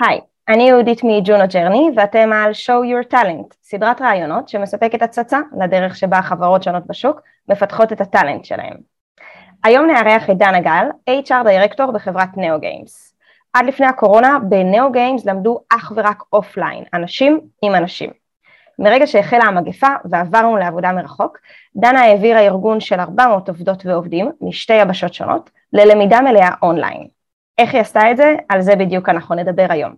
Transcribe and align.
היי, 0.00 0.20
אני 0.48 0.68
יהודית 0.68 1.00
מ 1.04 1.12
Juno 1.12 1.44
Journey 1.48 1.90
ואתם 1.96 2.32
על 2.32 2.52
show 2.52 2.84
your 2.90 3.12
talent, 3.12 3.54
סדרת 3.62 4.02
ראיונות 4.02 4.48
שמספקת 4.48 5.02
הצצה 5.02 5.38
לדרך 5.60 5.96
שבה 5.96 6.22
חברות 6.22 6.62
שונות 6.62 6.86
בשוק 6.86 7.20
מפתחות 7.48 7.92
את 7.92 8.00
ה 8.00 8.06
talent 8.06 8.44
שלהם. 8.44 8.76
היום 9.64 9.86
נארח 9.86 10.30
את 10.30 10.38
דנה 10.38 10.60
גל, 10.60 10.86
HR 11.10 11.44
director 11.44 11.92
בחברת 11.92 12.28
NeoGames. 12.36 13.14
עד 13.52 13.66
לפני 13.66 13.86
הקורונה 13.86 14.38
ב 14.48 14.92
NeoGames 14.92 15.26
למדו 15.26 15.58
אך 15.76 15.92
ורק 15.96 16.22
offline, 16.32 16.84
אנשים 16.94 17.40
עם 17.62 17.74
אנשים. 17.74 18.10
מרגע 18.78 19.06
שהחלה 19.06 19.44
המגפה 19.44 19.88
ועברנו 20.04 20.56
לעבודה 20.56 20.92
מרחוק, 20.92 21.38
דנה 21.76 22.00
העבירה 22.00 22.40
ארגון 22.40 22.80
של 22.80 23.00
400 23.00 23.48
עובדות 23.48 23.86
ועובדים 23.86 24.30
משתי 24.40 24.74
יבשות 24.74 25.14
שונות 25.14 25.50
ללמידה 25.72 26.20
מלאה 26.20 26.50
אונליין. 26.62 27.17
איך 27.58 27.74
היא 27.74 27.80
עשתה 27.80 28.10
את 28.10 28.16
זה? 28.16 28.36
על 28.48 28.60
זה 28.60 28.76
בדיוק 28.76 29.08
אנחנו 29.08 29.34
נדבר 29.34 29.66
היום. 29.70 29.94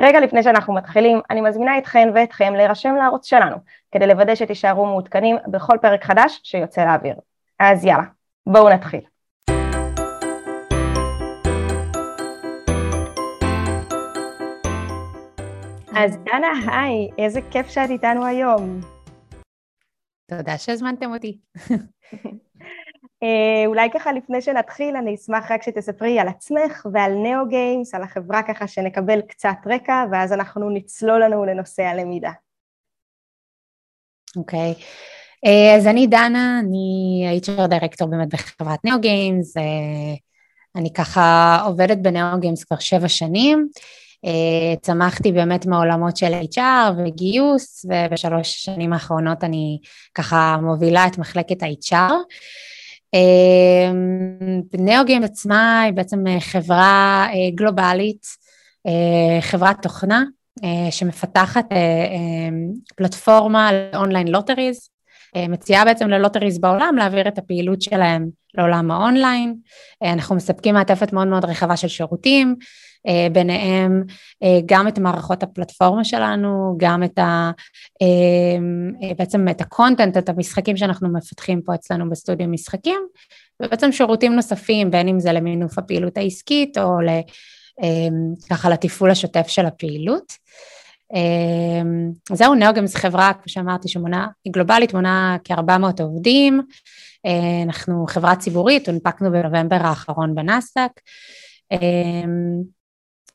רגע 0.00 0.20
לפני 0.20 0.42
שאנחנו 0.42 0.74
מתחילים, 0.74 1.20
אני 1.30 1.40
מזמינה 1.40 1.78
אתכן 1.78 2.08
ואתכם 2.14 2.54
להירשם 2.54 2.94
לערוץ 2.94 3.26
שלנו, 3.26 3.56
כדי 3.92 4.06
לוודא 4.06 4.34
שתישארו 4.34 4.86
מעודכנים 4.86 5.36
בכל 5.46 5.76
פרק 5.82 6.04
חדש 6.04 6.40
שיוצא 6.42 6.84
לאוויר. 6.84 7.14
אז 7.58 7.84
יאללה, 7.84 8.04
בואו 8.46 8.68
נתחיל. 8.68 9.00
אז 15.96 16.16
דנה, 16.16 16.52
היי, 16.66 17.10
איזה 17.18 17.40
כיף 17.50 17.68
שאת 17.68 17.90
איתנו 17.90 18.26
היום. 18.26 18.80
תודה 20.26 20.58
שהזמנתם 20.58 21.12
אותי. 21.14 21.38
אה, 23.22 23.66
אולי 23.66 23.88
ככה 23.94 24.12
לפני 24.12 24.42
שנתחיל, 24.42 24.96
אני 24.96 25.14
אשמח 25.14 25.50
רק 25.50 25.62
שתספרי 25.62 26.18
על 26.18 26.28
עצמך 26.28 26.86
ועל 26.92 27.12
Neogames, 27.12 27.94
על 27.94 28.02
החברה 28.02 28.42
ככה 28.42 28.66
שנקבל 28.68 29.20
קצת 29.20 29.56
רקע, 29.66 30.04
ואז 30.12 30.32
אנחנו 30.32 30.70
נצלול 30.70 31.24
לנו 31.24 31.44
לנושא 31.44 31.82
הלמידה. 31.82 32.30
אוקיי. 34.36 34.74
Okay. 34.76 34.82
אה, 35.46 35.76
אז 35.76 35.86
אני 35.86 36.06
דנה, 36.06 36.60
אני 36.60 37.40
HR 37.46 37.66
director 37.66 38.08
באמת 38.08 38.28
בחברת 38.34 38.84
Neogames, 38.84 39.56
אה, 39.56 39.62
אני 40.76 40.92
ככה 40.92 41.58
עובדת 41.66 41.98
ב 41.98 42.40
Neogames 42.40 42.64
כבר 42.64 42.78
שבע 42.78 43.08
שנים. 43.08 43.68
צמחתי 44.82 45.32
באמת 45.32 45.66
מעולמות 45.66 46.16
של 46.16 46.32
HR 46.32 46.92
וגיוס, 46.98 47.84
ובשלוש 47.84 48.64
שנים 48.64 48.92
האחרונות 48.92 49.44
אני 49.44 49.78
ככה 50.14 50.56
מובילה 50.62 51.06
את 51.06 51.18
מחלקת 51.18 51.62
ה-HR. 51.62 52.12
Neogames 54.78 55.24
עצמה 55.24 55.80
היא 55.80 55.92
בעצם 55.92 56.24
חברה 56.40 57.26
אה, 57.30 57.50
גלובלית, 57.54 58.26
אה, 58.86 59.40
חברת 59.40 59.82
תוכנה 59.82 60.24
אה, 60.64 60.90
שמפתחת 60.90 61.64
פלטפורמה 62.96 63.70
ל 63.92 63.97
online 63.97 64.28
lotteries, 64.28 64.88
מציעה 65.48 65.84
בעצם 65.84 66.08
ל 66.08 66.13
lotteries 66.13 66.58
בעולם 66.58 66.94
להעביר 66.98 67.28
את 67.28 67.38
הפעילות 67.38 67.82
שלהם 67.82 68.28
לעולם 68.54 68.90
האונליין. 68.90 69.54
אנחנו 70.02 70.36
מספקים 70.36 70.74
מעטפת 70.74 71.12
מאוד 71.12 71.28
מאוד 71.28 71.44
רחבה 71.44 71.76
של 71.76 71.88
שירותים, 71.88 72.48
אה, 72.48 72.66
ביניהם 73.32 74.02
אה, 74.42 74.58
גם 74.66 74.88
את 74.88 74.98
מערכות 74.98 75.42
הפלטפורמה 75.42 76.04
שלנו, 76.04 76.74
גם 76.76 77.04
את 77.04 77.18
ה... 77.18 77.50
אה, 78.02 79.14
בעצם 79.18 79.48
את 79.48 79.60
הקונטנט, 79.60 80.16
את 80.16 80.28
המשחקים 80.28 80.76
שאנחנו 80.76 81.08
מפתחים 81.08 81.62
פה 81.62 81.74
אצלנו 81.74 82.10
בסטודיו 82.10 82.48
משחקים, 82.48 83.00
ובעצם 83.62 83.92
שירותים 83.92 84.34
נוספים, 84.34 84.90
בין 84.90 85.08
אם 85.08 85.20
זה 85.20 85.32
למינוף 85.32 85.78
הפעילות 85.78 86.16
העסקית 86.16 86.78
או 86.78 86.90
ככה 88.50 88.70
לתפעול 88.70 89.10
השוטף 89.10 89.48
של 89.48 89.66
הפעילות. 89.66 90.32
זהו, 92.32 92.54
נאוגמס 92.54 92.94
חברה, 92.94 93.32
כמו 93.32 93.42
שאמרתי, 93.46 93.88
שמונה, 93.88 94.26
היא 94.44 94.52
גלובלית, 94.52 94.94
מונה 94.94 95.36
כ-400 95.44 96.02
עובדים. 96.02 96.60
אנחנו 97.64 98.04
חברה 98.08 98.36
ציבורית, 98.36 98.88
הונפקנו 98.88 99.32
בנובמבר 99.32 99.76
האחרון 99.76 100.34
בנאסדק. 100.34 100.90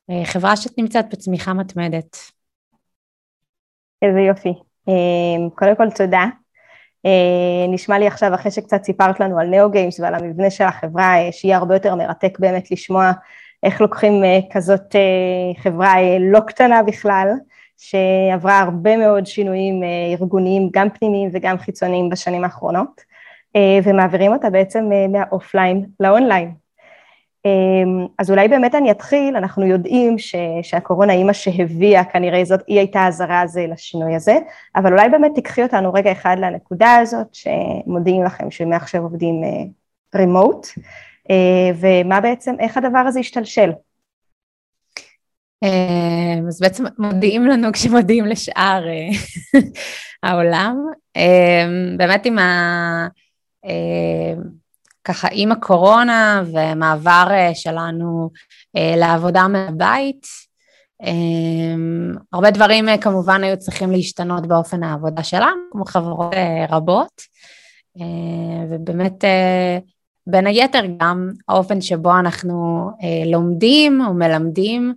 אה, 0.09 0.25
חברה 0.25 0.55
שנמצאת 0.55 1.05
בצמיחה 1.09 1.53
מתמדת. 1.53 2.17
איזה 4.01 4.19
יופי. 4.19 4.53
אה, 4.89 5.49
קודם 5.55 5.75
כל 5.75 5.89
תודה. 5.89 6.25
אה, 7.05 7.67
נשמע 7.69 7.99
לי 7.99 8.07
עכשיו, 8.07 8.33
אחרי 8.35 8.51
שקצת 8.51 8.83
סיפרת 8.83 9.19
לנו 9.19 9.39
על 9.39 9.47
Neogames 9.47 9.99
ועל 9.99 10.15
המבנה 10.15 10.49
של 10.49 10.63
החברה, 10.63 11.15
שיהיה 11.31 11.57
הרבה 11.57 11.75
יותר 11.75 11.95
מרתק 11.95 12.39
באמת 12.39 12.71
לשמוע 12.71 13.11
איך 13.63 13.81
לוקחים 13.81 14.13
כזאת 14.51 14.95
חברה 15.57 15.93
לא 16.19 16.39
קטנה 16.39 16.83
בכלל, 16.83 17.27
שעברה 17.77 18.59
הרבה 18.59 18.97
מאוד 18.97 19.25
שינויים 19.25 19.81
ארגוניים, 20.19 20.69
גם 20.73 20.89
פנימיים 20.89 21.29
וגם 21.33 21.57
חיצוניים 21.57 22.09
בשנים 22.09 22.43
האחרונות, 22.43 23.01
ומעבירים 23.83 24.33
אותה 24.33 24.49
בעצם 24.49 24.89
מהאופליין 25.11 25.85
לאונליין. 25.99 26.62
אמ, 27.45 28.07
אז 28.19 28.31
אולי 28.31 28.47
באמת 28.47 28.75
אני 28.75 28.91
אתחיל, 28.91 29.35
אנחנו 29.35 29.65
יודעים 29.65 30.17
ש, 30.17 30.35
שהקורונה 30.61 31.13
היא 31.13 31.25
מה 31.25 31.33
שהביאה, 31.33 32.03
כנראה 32.03 32.45
זאת, 32.45 32.59
היא 32.67 32.77
הייתה 32.79 33.05
הזרה 33.05 33.41
הזה 33.41 33.65
לשינוי 33.67 34.15
הזה, 34.15 34.37
אבל 34.75 34.91
אולי 34.91 35.09
באמת 35.09 35.31
תיקחי 35.35 35.63
אותנו 35.63 35.93
רגע 35.93 36.11
אחד 36.11 36.35
לנקודה 36.39 36.95
הזאת, 36.95 37.27
שמודיעים 37.35 38.23
לכם 38.23 38.51
שמעכשיו 38.51 39.03
עובדים 39.03 39.41
רימוט, 40.15 40.65
uh, 40.65 40.79
uh, 41.29 41.75
ומה 41.79 42.21
בעצם, 42.21 42.55
איך 42.59 42.77
הדבר 42.77 42.99
הזה 42.99 43.19
השתלשל? 43.19 43.71
אמ, 45.63 46.47
אז 46.47 46.59
בעצם 46.59 46.83
מודיעים 46.99 47.47
לנו 47.47 47.71
כשמודיעים 47.73 48.25
לשאר 48.25 48.87
אה, 48.87 49.59
העולם. 50.23 50.77
אמ, 51.15 51.97
באמת 51.97 52.25
עם 52.25 52.39
ה... 52.39 53.07
ככה 55.03 55.27
עם 55.31 55.51
הקורונה 55.51 56.43
ומעבר 56.53 57.27
אה, 57.31 57.55
שלנו 57.55 58.29
אה, 58.77 58.93
לעבודה 58.97 59.47
מהבית, 59.47 60.27
אה, 61.03 61.75
הרבה 62.33 62.51
דברים 62.51 62.85
כמובן 63.01 63.43
היו 63.43 63.59
צריכים 63.59 63.91
להשתנות 63.91 64.47
באופן 64.47 64.83
העבודה 64.83 65.23
שלנו, 65.23 65.61
כמו 65.71 65.85
חברות 65.85 66.33
רבות, 66.69 67.21
ובאמת 68.69 69.23
בין 70.27 70.47
היתר 70.47 70.81
גם 70.99 71.29
האופן 71.47 71.81
שבו 71.81 72.19
אנחנו 72.19 72.89
לומדים 73.25 74.01
או 74.01 74.13
מלמדים 74.13 74.93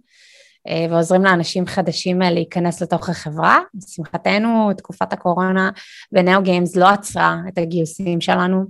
ועוזרים 0.90 1.24
לאנשים 1.24 1.66
חדשים 1.66 2.20
להיכנס 2.20 2.82
לתוך 2.82 3.08
החברה. 3.08 3.58
לשמחתנו, 3.74 4.70
תקופת 4.76 5.12
הקורונה 5.12 5.70
ב 6.12 6.42
Neogames 6.42 6.76
לא 6.76 6.88
עצרה 6.88 7.36
את 7.48 7.58
הגיוסים 7.58 8.20
שלנו, 8.20 8.64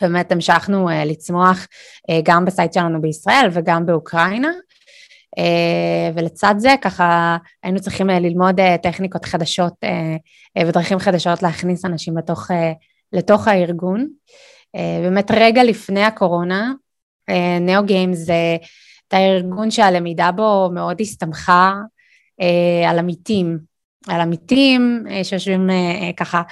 באמת 0.00 0.32
המשכנו 0.32 0.88
אה, 0.88 0.92
לצמוח 0.92 1.66
אה, 2.10 2.14
גם 2.22 2.44
ב 2.44 2.50
site 2.50 2.72
שלנו 2.72 3.02
בישראל 3.02 3.48
וגם 3.52 3.86
באוקראינה. 3.86 4.50
אה, 5.38 6.14
ולצד 6.14 6.54
זה 6.58 6.74
ככה 6.82 7.36
היינו 7.62 7.80
צריכים 7.80 8.10
אה, 8.10 8.12
ללמוד 8.12 8.60
אה, 8.60 8.62
טכניקות 8.82 9.24
חדשות 9.24 9.72
אה, 9.84 9.88
אה, 10.58 10.66
ודרכים 10.66 10.98
חדשות 10.98 11.42
להכניס 11.42 11.84
אנשים 11.84 12.18
לתוך, 12.18 12.50
אה, 12.50 12.54
לתוך 13.12 13.48
הארגון. 13.48 14.08
אה, 14.76 14.80
באמת 15.02 15.30
רגע 15.30 15.64
לפני 15.64 16.02
הקורונה, 16.02 16.72
Neogames 17.60 18.18
זה 18.18 18.56
את 19.08 19.14
הארגון 19.14 19.70
שהלמידה 19.70 20.30
בו 20.32 20.70
מאוד 20.74 21.00
הסתמכה 21.00 21.74
uh, 22.40 22.88
על 22.88 22.98
עמיתים, 22.98 23.58
על 24.08 24.20
עמיתים 24.20 25.04
uh, 25.06 25.24
שיושבים 25.24 25.70
uh, 25.70 26.16
ככה 26.16 26.42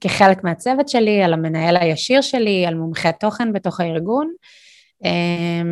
כחלק 0.00 0.44
מהצוות 0.44 0.88
שלי, 0.88 1.22
על 1.22 1.32
המנהל 1.32 1.76
הישיר 1.76 2.20
שלי, 2.20 2.66
על 2.66 2.74
מומחי 2.74 3.08
תוכן 3.20 3.52
בתוך 3.52 3.80
הארגון. 3.80 4.32
אה, 5.04 5.62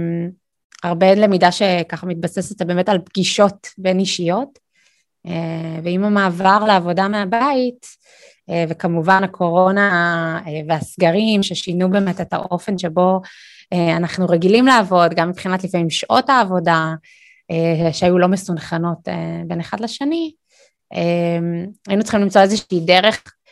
הרבה 0.82 1.14
למידה 1.14 1.52
שככה 1.52 2.06
מתבססת 2.06 2.62
באמת 2.62 2.88
על 2.88 2.98
פגישות 3.04 3.68
בין 3.78 3.98
אישיות, 3.98 4.58
אה, 5.26 5.80
ועם 5.82 6.04
המעבר 6.04 6.64
לעבודה 6.66 7.08
מהבית, 7.08 8.04
וכמובן 8.68 9.24
הקורונה 9.24 10.40
והסגרים 10.68 11.42
ששינו 11.42 11.90
באמת 11.90 12.20
את 12.20 12.32
האופן 12.32 12.78
שבו 12.78 13.20
אנחנו 13.72 14.26
רגילים 14.26 14.66
לעבוד, 14.66 15.14
גם 15.14 15.28
מבחינת 15.28 15.64
לפעמים 15.64 15.90
שעות 15.90 16.28
העבודה, 16.30 16.94
שהיו 17.92 18.18
לא 18.18 18.28
מסונכנות 18.28 18.98
בין 19.46 19.60
אחד 19.60 19.80
לשני, 19.80 20.32
היינו 21.88 22.02
צריכים 22.02 22.20
למצוא 22.20 22.40
איזושהי 22.40 22.80
דרך 22.80 23.22
אה, 23.26 23.43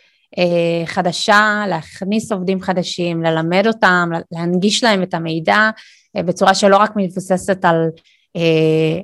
חדשה, 0.86 1.64
להכניס 1.68 2.32
עובדים 2.32 2.60
חדשים, 2.60 3.22
ללמד 3.22 3.66
אותם, 3.66 4.10
להנגיש 4.32 4.84
להם 4.84 5.02
את 5.02 5.14
המידע 5.14 5.70
אה, 6.16 6.22
בצורה 6.22 6.54
שלא 6.54 6.76
רק 6.76 6.92
מבוססת 6.96 7.64
על 7.64 7.88
אה, 8.36 9.00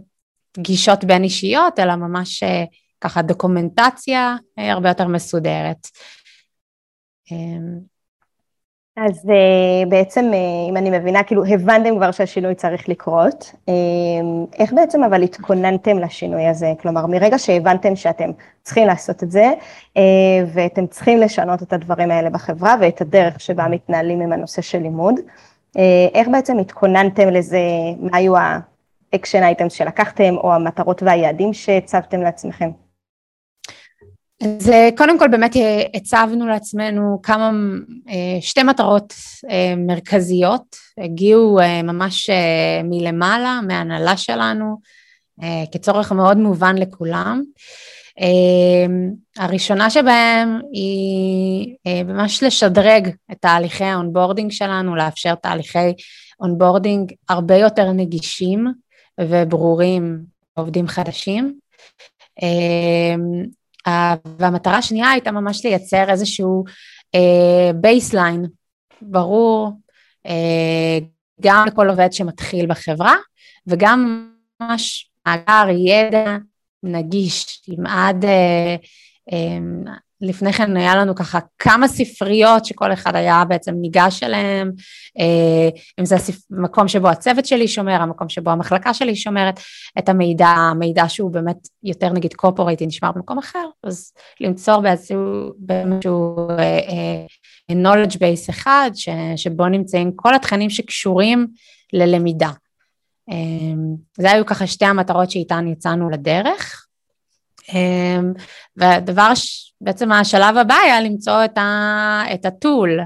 פגישות 0.52 1.04
בין 1.04 1.24
אישיות, 1.24 1.78
אלא 1.78 1.96
ממש 1.96 2.42
ככה 3.00 3.22
דוקומנטציה 3.22 4.36
הרבה 4.56 4.88
יותר 4.88 5.06
מסודרת. 5.08 5.88
אז 9.06 9.24
uh, 9.24 9.88
בעצם, 9.88 10.30
uh, 10.32 10.70
אם 10.70 10.76
אני 10.76 10.90
מבינה, 10.90 11.22
כאילו 11.22 11.44
הבנתם 11.44 11.96
כבר 11.96 12.10
שהשינוי 12.10 12.54
צריך 12.54 12.88
לקרות, 12.88 13.52
uh, 13.66 13.70
איך 14.58 14.72
בעצם 14.72 15.04
אבל 15.04 15.22
התכוננתם 15.22 15.98
לשינוי 15.98 16.46
הזה? 16.46 16.72
כלומר, 16.80 17.06
מרגע 17.06 17.38
שהבנתם 17.38 17.96
שאתם 17.96 18.30
צריכים 18.62 18.86
לעשות 18.86 19.22
את 19.22 19.30
זה, 19.30 19.52
ואתם 20.52 20.86
צריכים 20.86 21.18
לשנות 21.18 21.62
את 21.62 21.72
הדברים 21.72 22.10
האלה 22.10 22.30
בחברה 22.30 22.76
ואת 22.80 23.00
הדרך 23.00 23.40
שבה 23.40 23.68
מתנהלים 23.68 24.20
עם 24.20 24.32
הנושא 24.32 24.62
של 24.62 24.78
לימוד, 24.78 25.14
איך 26.14 26.28
בעצם 26.32 26.58
התכוננתם 26.58 27.28
לזה, 27.28 27.60
מה 28.00 28.16
היו 28.16 28.34
ה 29.12 29.16
action 29.16 29.42
items 29.42 29.72
שלקחתם, 29.72 30.34
או 30.36 30.54
המטרות 30.54 31.02
והיעדים 31.02 31.52
שהצבתם 31.52 32.22
לעצמכם? 32.22 32.70
אז 34.42 34.70
אה, 34.70 34.88
קודם 34.96 35.18
כל 35.18 35.28
באמת 35.28 35.56
אה, 35.56 35.82
הצבנו 35.94 36.46
לעצמנו 36.46 37.20
כמה, 37.22 37.50
אה, 38.08 38.38
שתי 38.40 38.62
מטרות 38.62 39.14
מרכזיות, 39.76 40.76
הגיעו 40.98 41.58
ממש 41.84 42.30
מלמעלה, 42.84 43.60
מהנהלה 43.66 44.16
שלנו, 44.16 44.76
כצורך 45.72 46.12
מאוד 46.12 46.36
מובן 46.36 46.78
לכולם. 46.78 47.42
הראשונה 49.36 49.90
שבהם 49.90 50.60
היא 50.72 51.76
ממש 52.04 52.42
לשדרג 52.42 53.08
את 53.32 53.36
תהליכי 53.40 53.84
ה 53.84 53.90
onboarding 53.90 54.50
שלנו, 54.50 54.96
לאפשר 54.96 55.34
תהליכי 55.34 55.92
onboarding 56.40 57.12
הרבה 57.28 57.56
יותר 57.56 57.92
נגישים 57.92 58.66
וברורים 59.20 60.18
לעובדים 60.56 60.88
חדשים. 60.88 61.58
והמטרה 64.38 64.76
השנייה 64.76 65.10
הייתה 65.10 65.32
ממש 65.32 65.64
לייצר 65.64 66.10
איזשהו 66.10 66.64
baseline 67.74 68.44
אה, 68.44 68.48
ברור 69.02 69.72
אה, 70.26 70.30
גם 71.40 71.64
לכל 71.66 71.88
עובד 71.88 72.12
שמתחיל 72.12 72.66
בחברה 72.66 73.14
וגם 73.66 74.30
ממש 74.60 75.10
מאגר 75.26 75.66
ידע 75.70 76.36
נגיש 76.82 77.62
אם 77.68 77.86
עד 77.86 78.24
אה, 78.24 79.28
לפני 80.20 80.52
כן 80.52 80.76
היה 80.76 80.96
לנו 80.96 81.14
ככה 81.14 81.38
כמה 81.58 81.88
ספריות 81.88 82.64
שכל 82.64 82.92
אחד 82.92 83.16
היה 83.16 83.44
בעצם 83.48 83.74
ניגש 83.80 84.22
אליהם, 84.22 84.70
אה, 85.18 85.68
אם 86.00 86.04
זה 86.04 86.16
המקום 86.50 86.88
שבו 86.88 87.08
הצוות 87.08 87.46
שלי 87.46 87.68
שומר, 87.68 88.02
המקום 88.02 88.28
שבו 88.28 88.50
המחלקה 88.50 88.94
שלי 88.94 89.16
שומרת 89.16 89.60
את 89.98 90.08
המידע, 90.08 90.46
המידע 90.46 91.08
שהוא 91.08 91.30
באמת 91.30 91.56
יותר 91.82 92.12
נגיד 92.12 92.34
corporate 92.34 92.81
י 92.81 92.86
נשמר 92.86 93.12
במקום 93.12 93.38
אחר, 93.38 93.64
אז 93.84 94.12
למצוא 94.40 94.76
באיזשהו 95.58 96.48
אה, 96.50 96.78
אה, 97.70 97.74
knowledge 97.74 98.14
base 98.14 98.50
אחד 98.50 98.90
ש, 98.94 99.08
שבו 99.36 99.68
נמצאים 99.68 100.12
כל 100.16 100.34
התכנים 100.34 100.70
שקשורים 100.70 101.46
ללמידה. 101.92 102.50
זה 104.18 104.30
היו 104.32 104.46
ככה 104.46 104.66
שתי 104.66 104.84
המטרות 104.84 105.30
שאיתן 105.30 105.66
יצאנו 105.68 106.10
לדרך. 106.10 106.87
והדבר 108.76 109.32
בעצם 109.80 110.12
השלב 110.12 110.56
הבא 110.56 110.74
היה 110.74 111.00
למצוא 111.00 111.44
את, 111.44 111.58
ה, 111.58 112.22
את 112.34 112.46
הטול, 112.46 113.00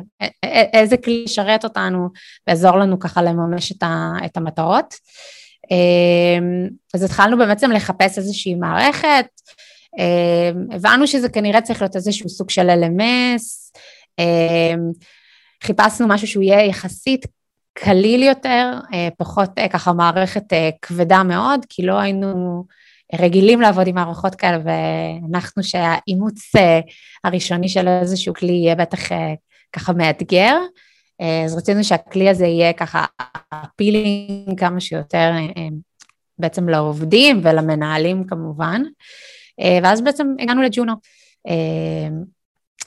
איזה 0.72 0.96
כלי 0.96 1.22
ישרת 1.26 1.64
אותנו 1.64 2.08
ויעזור 2.46 2.78
לנו 2.78 2.98
ככה 2.98 3.22
לממש 3.22 3.72
את, 3.72 3.82
ה, 3.82 4.12
את 4.24 4.36
המטרות. 4.36 4.94
אמ, 5.70 6.68
אז 6.94 7.02
התחלנו 7.02 7.38
בעצם 7.38 7.70
לחפש 7.72 8.18
איזושהי 8.18 8.54
מערכת, 8.54 9.26
אמ, 9.98 10.66
הבנו 10.72 11.06
שזה 11.06 11.28
כנראה 11.28 11.60
צריך 11.60 11.82
להיות 11.82 11.96
איזשהו 11.96 12.28
סוג 12.28 12.50
של 12.50 12.70
LMS, 12.70 13.78
אמ, 14.18 14.92
חיפשנו 15.62 16.08
משהו 16.08 16.26
שהוא 16.26 16.42
יהיה 16.42 16.66
יחסית 16.66 17.26
קליל 17.74 18.22
יותר, 18.22 18.78
אה, 18.94 19.08
פחות 19.18 19.50
אה, 19.58 19.68
ככה 19.68 19.92
מערכת 19.92 20.52
אה, 20.52 20.70
כבדה 20.82 21.22
מאוד, 21.22 21.66
כי 21.68 21.82
לא 21.82 21.98
היינו 21.98 22.64
רגילים 23.14 23.60
לעבוד 23.60 23.86
עם 23.86 23.94
מערכות 23.94 24.34
כאלה, 24.34 24.58
והנחנו 24.64 25.62
שהאימוץ 25.62 26.56
אה, 26.56 26.80
הראשוני 27.24 27.68
של 27.68 27.88
איזשהו 27.88 28.34
כלי 28.34 28.52
יהיה 28.52 28.74
בטח 28.74 29.12
אה, 29.12 29.34
ככה 29.72 29.92
מאתגר. 29.92 30.56
אה, 31.20 31.44
אז 31.44 31.56
רצינו 31.56 31.84
שהכלי 31.84 32.28
הזה 32.28 32.46
יהיה 32.46 32.72
ככה 32.72 33.04
אפילינג 33.50 34.60
כמה 34.60 34.80
שיותר 34.80 35.32
בעצם 36.38 36.68
לעובדים 36.68 37.40
ולמנהלים 37.42 38.24
כמובן. 38.24 38.82
ואז 39.82 40.00
בעצם 40.00 40.34
הגענו 40.40 40.62
לג'ונו, 40.62 40.92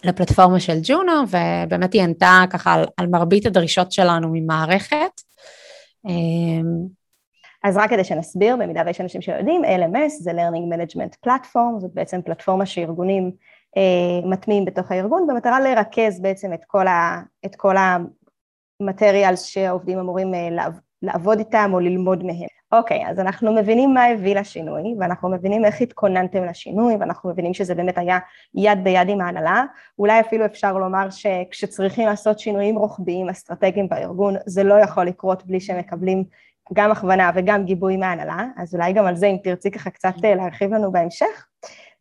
לפלטפורמה 0.03 0.59
של 0.59 0.77
ג'ונו, 0.83 1.23
ובאמת 1.27 1.93
היא 1.93 2.01
ענתה 2.01 2.43
ככה 2.49 2.73
על, 2.73 2.85
על 2.97 3.07
מרבית 3.07 3.45
הדרישות 3.45 3.91
שלנו 3.91 4.27
ממערכת. 4.31 5.21
אז 7.65 7.77
רק 7.77 7.89
כדי 7.89 8.03
שנסביר, 8.03 8.55
במידה 8.55 8.81
ויש 8.85 9.01
אנשים 9.01 9.21
שיודעים, 9.21 9.61
LMS 9.65 10.09
זה 10.09 10.31
learning 10.31 10.75
management 10.75 11.27
platform, 11.27 11.79
זאת 11.79 11.93
בעצם 11.93 12.21
פלטפורמה 12.21 12.65
שארגונים 12.65 13.31
אה, 13.77 14.29
מטמיעים 14.29 14.65
בתוך 14.65 14.91
הארגון, 14.91 15.27
במטרה 15.27 15.59
לרכז 15.59 16.21
בעצם 16.21 16.53
את 16.53 16.59
כל, 16.67 16.87
ה, 16.87 17.21
את 17.45 17.55
כל 17.55 17.75
המטריאלס 18.81 19.45
שהעובדים 19.45 19.99
אמורים 19.99 20.33
אה, 20.33 20.67
לעבוד 21.01 21.39
איתם 21.39 21.69
או 21.73 21.79
ללמוד 21.79 22.23
מהם. 22.23 22.47
אוקיי, 22.71 23.07
אז 23.07 23.19
אנחנו 23.19 23.55
מבינים 23.55 23.93
מה 23.93 24.05
הביא 24.05 24.35
לשינוי, 24.35 24.95
ואנחנו 24.99 25.29
מבינים 25.29 25.65
איך 25.65 25.81
התכוננתם 25.81 26.43
לשינוי, 26.43 26.95
ואנחנו 26.95 27.29
מבינים 27.29 27.53
שזה 27.53 27.75
באמת 27.75 27.97
היה 27.97 28.19
יד 28.55 28.83
ביד 28.83 29.09
עם 29.09 29.21
ההנהלה. 29.21 29.63
אולי 29.99 30.19
אפילו 30.19 30.45
אפשר 30.45 30.77
לומר 30.77 31.09
שכשצריכים 31.09 32.07
לעשות 32.07 32.39
שינויים 32.39 32.75
רוחביים 32.75 33.29
אסטרטגיים 33.29 33.89
בארגון, 33.89 34.35
זה 34.45 34.63
לא 34.63 34.73
יכול 34.73 35.07
לקרות 35.07 35.45
בלי 35.45 35.59
שמקבלים 35.59 36.23
גם 36.73 36.91
הכוונה 36.91 37.31
וגם 37.35 37.65
גיבוי 37.65 37.97
מההנהלה, 37.97 38.45
אז 38.57 38.75
אולי 38.75 38.93
גם 38.93 39.05
על 39.05 39.15
זה 39.15 39.27
אם 39.27 39.37
תרצי 39.43 39.71
ככה 39.71 39.89
קצת 39.89 40.13
אה, 40.23 40.35
להרחיב 40.35 40.73
לנו 40.73 40.91
בהמשך, 40.91 41.47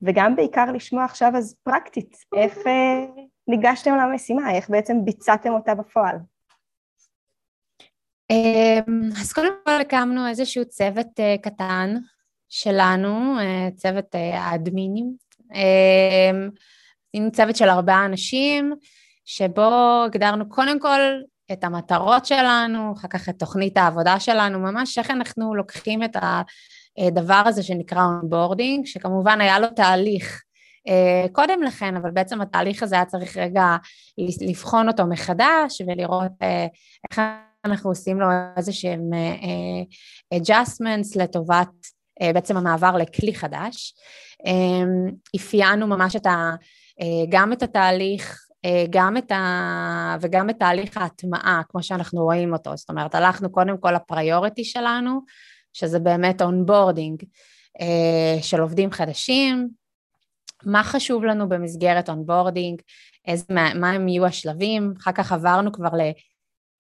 וגם 0.03 0.37
בעיקר 0.37 0.73
לשמוע 0.73 1.05
עכשיו 1.05 1.33
אז 1.37 1.57
פרקטית, 1.63 2.17
איך 2.37 2.59
אה, 2.67 3.05
ניגשתם 3.49 3.95
למשימה, 3.95 4.55
איך 4.55 4.71
בעצם 4.71 5.05
ביצעתם 5.05 5.51
אותה 5.51 5.75
בפועל. 5.75 6.17
אמ, 8.31 9.09
אז 9.21 9.33
קודם 9.33 9.53
כל 9.65 9.81
הקמנו 9.81 10.29
איזשהו 10.29 10.65
צוות 10.65 11.21
אה, 11.21 11.37
קטן 11.43 11.95
שלנו, 12.49 13.37
צוות 13.77 14.15
האדמינים, 14.15 15.17
אמ, 15.55 16.51
עם 17.13 17.31
צוות 17.31 17.57
של 17.57 17.69
ארבעה 17.69 18.05
אנשים, 18.05 18.73
שבו 19.25 20.03
הגדרנו 20.07 20.49
קודם 20.49 20.81
כל 20.81 21.01
את 21.53 21.65
המטרות 21.65 22.27
שלנו, 22.27 22.93
אחר 22.93 23.09
כך 23.09 23.29
את 23.29 23.39
תוכנית 23.39 23.77
העבודה 23.77 24.21
שלנו, 24.21 24.59
ממש 24.59 24.99
איך 24.99 25.11
אנחנו 25.11 25.55
לוקחים 25.55 26.03
את 26.03 26.17
הדבר 26.99 27.43
הזה 27.47 27.63
שנקרא 27.63 28.05
onboarding, 28.05 28.87
שכמובן 28.87 29.41
היה 29.41 29.59
לו 29.59 29.69
תהליך 29.77 30.43
אה, 30.89 31.27
קודם 31.33 31.63
לכן, 31.63 31.97
אבל 31.97 32.11
בעצם 32.11 32.41
התהליך 32.41 32.83
הזה 32.83 32.95
היה 32.95 33.05
צריך 33.05 33.37
רגע 33.37 33.77
לבחון 34.41 34.89
אותו 34.89 35.07
מחדש 35.07 35.81
ולראות 35.87 36.33
אה, 36.43 36.67
איך 37.11 37.21
אנחנו 37.65 37.91
עושים 37.91 38.21
לו 38.21 38.27
איזה 38.57 38.73
שהם 38.73 39.11
אה, 39.15 40.39
adjustments 40.39 41.19
לטובת 41.23 41.69
בעצם 42.35 42.57
המעבר 42.57 42.97
לכלי 42.97 43.35
חדש. 43.35 43.95
אפיינו 45.37 45.87
ממש 45.87 46.17
את 46.17 46.27
ה, 46.27 46.51
גם 47.29 47.53
את 47.53 47.63
התהליך 47.63 48.44
גם 48.91 49.17
את 49.17 49.33
ה... 49.33 50.17
וגם 50.21 50.51
את 50.51 50.57
תהליך 50.59 50.97
ההטמעה, 50.97 51.63
כמו 51.69 51.83
שאנחנו 51.83 52.23
רואים 52.23 52.53
אותו. 52.53 52.77
זאת 52.77 52.91
אומרת, 52.91 53.15
הלכנו 53.15 53.53
קודם 53.53 53.79
כל 53.79 53.93
ל 53.93 54.01
priority 54.01 54.65
שלנו, 54.65 55.21
שזה 55.73 55.99
באמת 55.99 56.43
onboarding 56.43 57.23
אה, 57.81 58.43
של 58.43 58.61
עובדים 58.61 58.91
חדשים, 58.91 59.69
מה 60.65 60.83
חשוב 60.83 61.25
לנו 61.25 61.49
במסגרת 61.49 62.09
onboarding, 62.09 62.81
איזה, 63.27 63.45
מה, 63.51 63.75
מה 63.75 63.91
הם 63.91 64.09
יהיו 64.09 64.27
השלבים, 64.27 64.95
אחר 65.01 65.13
כך 65.13 65.33
עברנו 65.33 65.73
כבר 65.73 65.91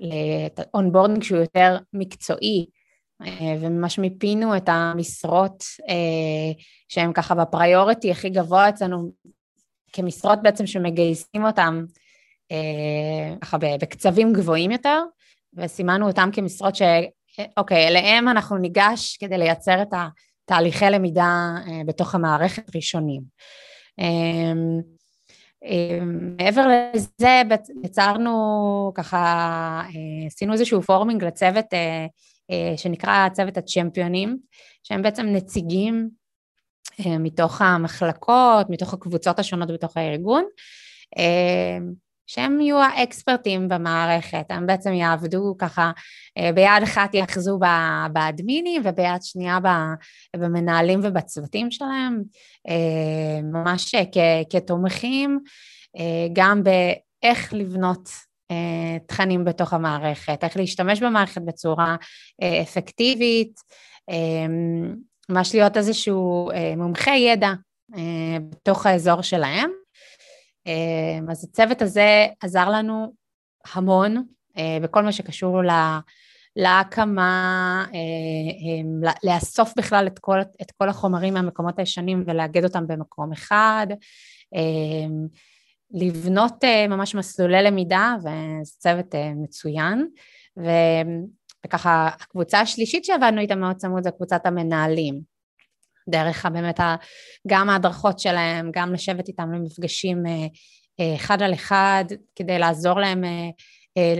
ל 0.00 0.11
onboarding 0.11 1.22
שהוא 1.22 1.38
יותר 1.38 1.76
מקצועי, 1.92 2.66
אה, 3.22 3.56
וממש 3.60 3.98
מיפינו 3.98 4.56
את 4.56 4.68
המשרות 4.68 5.64
שהן 6.88 7.12
ככה 7.12 7.34
ב 7.34 7.42
priority 7.42 8.10
הכי 8.10 8.30
גבוה 8.30 8.68
אצלנו 8.68 9.12
כמשרות 9.94 10.38
בעצם 10.42 10.66
שמגייסים 10.66 11.44
אותם 11.44 11.84
אה, 12.52 13.36
ככה 13.40 13.58
בקצבים 13.58 14.32
גבוהים 14.32 14.70
יותר, 14.70 15.02
וסימנו 15.56 16.06
אותם 16.06 16.28
כמשרות 16.32 16.74
שאוקיי, 16.76 17.88
אליהם 17.88 18.28
אנחנו 18.28 18.56
ניגש 18.56 19.16
כדי 19.16 19.38
לייצר 19.38 19.82
את 19.82 19.88
התהליכי 19.92 20.84
למידה 20.84 21.54
אה, 21.66 21.80
בתוך 21.86 22.14
המערכת 22.14 22.76
ראשונים. 22.76 23.22
אה, 24.00 24.52
מעבר 26.38 26.66
לזה, 26.66 27.42
יצרנו 27.84 28.92
ככה, 28.94 29.82
עשינו 30.26 30.52
איזשהו 30.52 30.82
פורמינג 30.82 31.24
לצוות 31.24 31.66
שנקרא 32.76 33.28
צוות 33.28 33.56
הצ'מפיונים, 33.56 34.38
שהם 34.82 35.02
בעצם 35.02 35.26
נציגים 35.26 36.08
אה, 36.10 36.23
מתוך 37.20 37.62
המחלקות, 37.62 38.70
מתוך 38.70 38.94
הקבוצות 38.94 39.38
השונות 39.38 39.70
בתוך 39.70 39.96
הארגון, 39.96 40.44
אה, 41.18 41.78
שהם 42.26 42.60
יהיו 42.60 42.78
האקספרטים 42.78 43.68
במערכת, 43.68 44.46
הם 44.50 44.66
בעצם 44.66 44.92
יעבדו 44.92 45.54
ככה, 45.58 45.90
אה, 46.38 46.52
ביד 46.52 46.82
אחת 46.82 47.14
יאחזו 47.14 47.58
באדמינים 48.12 48.82
וביד 48.84 49.22
שנייה 49.22 49.58
במנהלים 50.36 51.00
ובצוותים 51.02 51.70
שלהם, 51.70 52.22
אה, 52.68 53.42
ממש 53.42 53.94
כתומכים, 54.50 55.40
אה, 55.96 56.26
גם 56.32 56.62
באיך 56.62 57.54
לבנות 57.54 58.08
תכנים 59.06 59.44
בתוך 59.44 59.72
המערכת, 59.72 60.44
איך 60.44 60.56
להשתמש 60.56 61.02
במערכת 61.02 61.42
בצורה 61.42 61.96
אפקטיבית, 62.62 63.60
ממש 65.28 65.54
להיות 65.54 65.76
איזשהו 65.76 66.50
מומחה 66.76 67.10
ידע 67.10 67.52
בתוך 68.50 68.86
האזור 68.86 69.22
שלהם. 69.22 69.70
אמ, 70.66 71.30
אז 71.30 71.44
הצוות 71.44 71.82
הזה 71.82 72.26
עזר 72.40 72.68
לנו 72.70 73.12
המון 73.74 74.24
אה, 74.58 74.78
בכל 74.82 75.02
מה 75.02 75.12
שקשור 75.12 75.62
לה, 75.62 76.00
להקמה, 76.56 77.84
אה, 77.94 78.80
אמ, 78.80 79.00
לאסוף 79.24 79.72
בכלל 79.76 80.06
את 80.06 80.18
כל, 80.18 80.40
את 80.40 80.70
כל 80.70 80.88
החומרים 80.88 81.34
מהמקומות 81.34 81.78
הישנים 81.78 82.24
ולאגד 82.26 82.64
אותם 82.64 82.86
במקום 82.86 83.32
אחד, 83.32 83.86
אמ, 84.54 85.26
לבנות 85.90 86.64
אה, 86.64 86.88
ממש 86.88 87.14
מסלולי 87.14 87.62
למידה, 87.62 88.14
וזה 88.18 88.72
צוות 88.78 89.14
מצוין. 89.36 90.08
ו... 90.58 90.68
וככה 91.66 92.08
הקבוצה 92.20 92.60
השלישית 92.60 93.04
שעבדנו 93.04 93.40
איתה 93.40 93.54
מאוד 93.54 93.76
צמוד 93.76 94.02
זה 94.02 94.10
קבוצת 94.10 94.46
המנהלים. 94.46 95.34
דרך 96.08 96.46
באמת 96.46 96.80
גם 97.48 97.70
ההדרכות 97.70 98.18
שלהם, 98.18 98.70
גם 98.74 98.92
לשבת 98.92 99.28
איתם 99.28 99.52
למפגשים 99.52 100.26
אה, 100.26 100.46
אה, 101.00 101.14
אחד 101.14 101.42
על 101.42 101.54
אחד, 101.54 102.04
כדי 102.36 102.58
לעזור 102.58 103.00
להם, 103.00 103.24
אה, 103.24 104.14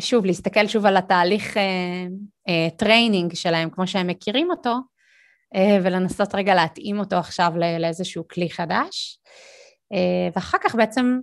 שוב, 0.00 0.26
להסתכל 0.26 0.66
שוב 0.66 0.86
על 0.86 0.96
התהליך 0.96 1.56
training 2.76 3.34
שלהם, 3.34 3.70
כמו 3.70 3.86
שהם 3.86 4.06
מכירים 4.06 4.50
אותו, 4.50 4.74
ולנסות 5.82 6.34
רגע 6.34 6.54
להתאים 6.54 6.98
אותו 6.98 7.16
עכשיו 7.16 7.52
לאיזשהו 7.80 8.28
כלי 8.28 8.50
חדש. 8.50 9.18
ואחר 10.34 10.58
כך 10.64 10.74
בעצם 10.74 11.18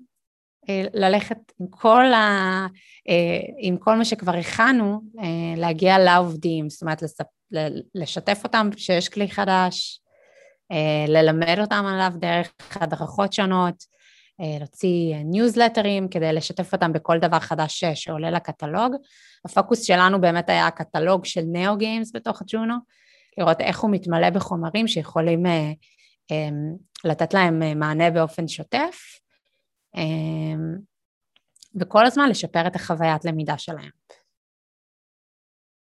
ללכת 0.94 1.38
עם 1.60 1.68
כל, 1.70 2.14
ה, 2.14 2.68
עם 3.58 3.78
כל 3.78 3.96
מה 3.96 4.06
שכבר 4.06 4.36
הכנו, 4.36 5.02
להגיע 5.58 6.00
לעובדים, 6.00 6.70
זאת 6.70 6.82
אומרת 6.82 7.04
לשתף 7.96 8.42
אותם 8.44 8.70
שיש 8.78 9.10
כלי 9.10 9.30
חדש, 9.30 10.02
אה, 10.72 11.06
ללמד 11.08 11.58
אותם 11.60 11.86
עליו 11.88 12.12
דרך 12.20 12.52
הדרכות 12.76 13.34
שונות, 13.34 13.84
אה, 14.42 14.58
להוציא 14.60 15.16
ניוזלטרים 15.26 16.08
כדי 16.08 16.34
לשתף 16.34 16.74
אותם 16.74 16.94
בכל 16.94 17.20
דבר 17.20 17.40
חדש 17.40 17.84
שעולה 17.94 18.32
לקטלוג. 18.32 18.96
הפוקוס 19.46 19.84
שלנו 19.84 20.22
באמת 20.22 20.50
היה 20.50 20.68
הקטלוג 20.68 21.26
של 21.26 21.42
נאו 21.52 21.78
גיימס 21.78 22.12
בתוך 22.16 22.42
ג'ונו, 22.48 22.76
לראות 23.38 23.62
איך 23.62 23.80
הוא 23.80 23.92
מתמלא 23.92 24.30
בחומרים 24.30 24.88
שיכולים 24.88 25.46
אה, 25.46 25.72
לתת 27.04 27.34
להם 27.34 27.80
מענה 27.80 28.12
באופן 28.12 28.48
שוטף, 28.48 29.00
וכל 31.76 32.06
הזמן 32.06 32.30
לשפר 32.30 32.68
את 32.68 32.76
החוויית 32.76 33.26
למידה 33.26 33.58
שלהם. 33.58 33.90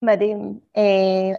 מדהים. 0.02 0.58
אה, 0.76 0.82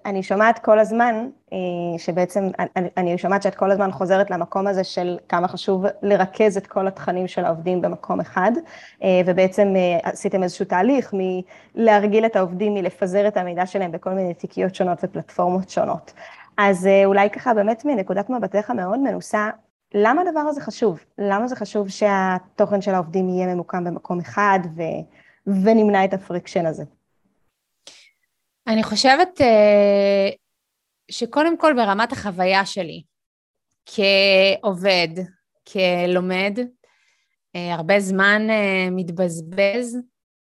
אני 0.06 0.24
שומעת 0.24 0.60
כל 0.60 0.80
הזמן, 0.80 1.30
אה, 1.54 1.58
שבעצם, 2.00 2.50
אני 2.98 3.18
שומעת 3.18 3.42
שאת 3.42 3.56
כל 3.56 3.72
הזמן 3.72 3.92
חוזרת 3.92 4.32
למקום 4.32 4.68
הזה 4.68 4.84
של 4.84 5.18
כמה 5.30 5.48
חשוב 5.48 5.86
לרכז 6.02 6.58
את 6.58 6.68
כל 6.68 6.88
התכנים 6.88 7.28
של 7.28 7.46
העובדים 7.46 7.82
במקום 7.82 8.20
אחד, 8.20 8.52
אה, 9.04 9.22
ובעצם 9.26 9.74
עשיתם 10.04 10.44
איזשהו 10.44 10.66
תהליך 10.66 11.14
מלהרגיל 11.14 12.26
את 12.26 12.36
העובדים 12.36 12.74
מלפזר 12.74 13.28
את 13.28 13.38
המידע 13.38 13.66
שלהם 13.66 13.92
בכל 13.92 14.10
מיני 14.10 14.34
תיקיות 14.34 14.76
שונות 14.76 15.00
ופלטפורמות 15.04 15.70
שונות. 15.70 16.14
אז 16.58 16.90
אולי 17.06 17.30
ככה 17.30 17.54
באמת 17.54 17.86
מנקודת 17.86 18.30
מבטך 18.30 18.70
המאוד 18.70 19.00
מנוסה, 19.00 19.50
למה 19.94 20.22
הדבר 20.22 20.40
הזה 20.40 20.62
חשוב? 20.62 21.04
למה 21.18 21.48
זה 21.48 21.56
חשוב 21.56 21.90
שהתוכן 21.90 22.82
של 22.82 22.92
העובדים 22.92 23.30
יהיה 23.30 23.56
ממוקם 23.56 23.84
במקום 23.84 24.20
אחד 24.20 24.60
ו... 24.76 24.82
ונמנע 25.48 26.06
את 26.06 26.14
ה 26.13 26.19
friction 26.19 26.66
הזה? 26.66 26.84
אני 28.68 28.84
חושבת 28.84 29.42
uh, 29.42 30.36
שקודם 31.12 31.58
כל 31.58 31.74
ברמת 31.74 32.12
החוויה 32.12 32.66
שלי, 32.66 33.04
כעובד, 33.86 35.08
כלומד, 35.72 36.58
uh, 36.58 37.60
הרבה 37.74 38.00
זמן 38.00 38.48
uh, 38.50 38.92
מתבזבז 38.92 39.98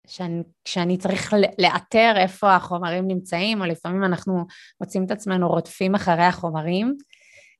שאני, 0.07 0.43
כשאני 0.65 0.97
צריך 0.97 1.33
לאתר 1.59 2.13
איפה 2.17 2.55
החומרים 2.55 3.07
נמצאים, 3.07 3.61
או 3.61 3.65
לפעמים 3.65 4.03
אנחנו 4.03 4.45
מוצאים 4.81 5.05
את 5.05 5.11
עצמנו 5.11 5.49
רודפים 5.49 5.95
אחרי 5.95 6.23
החומרים, 6.23 6.97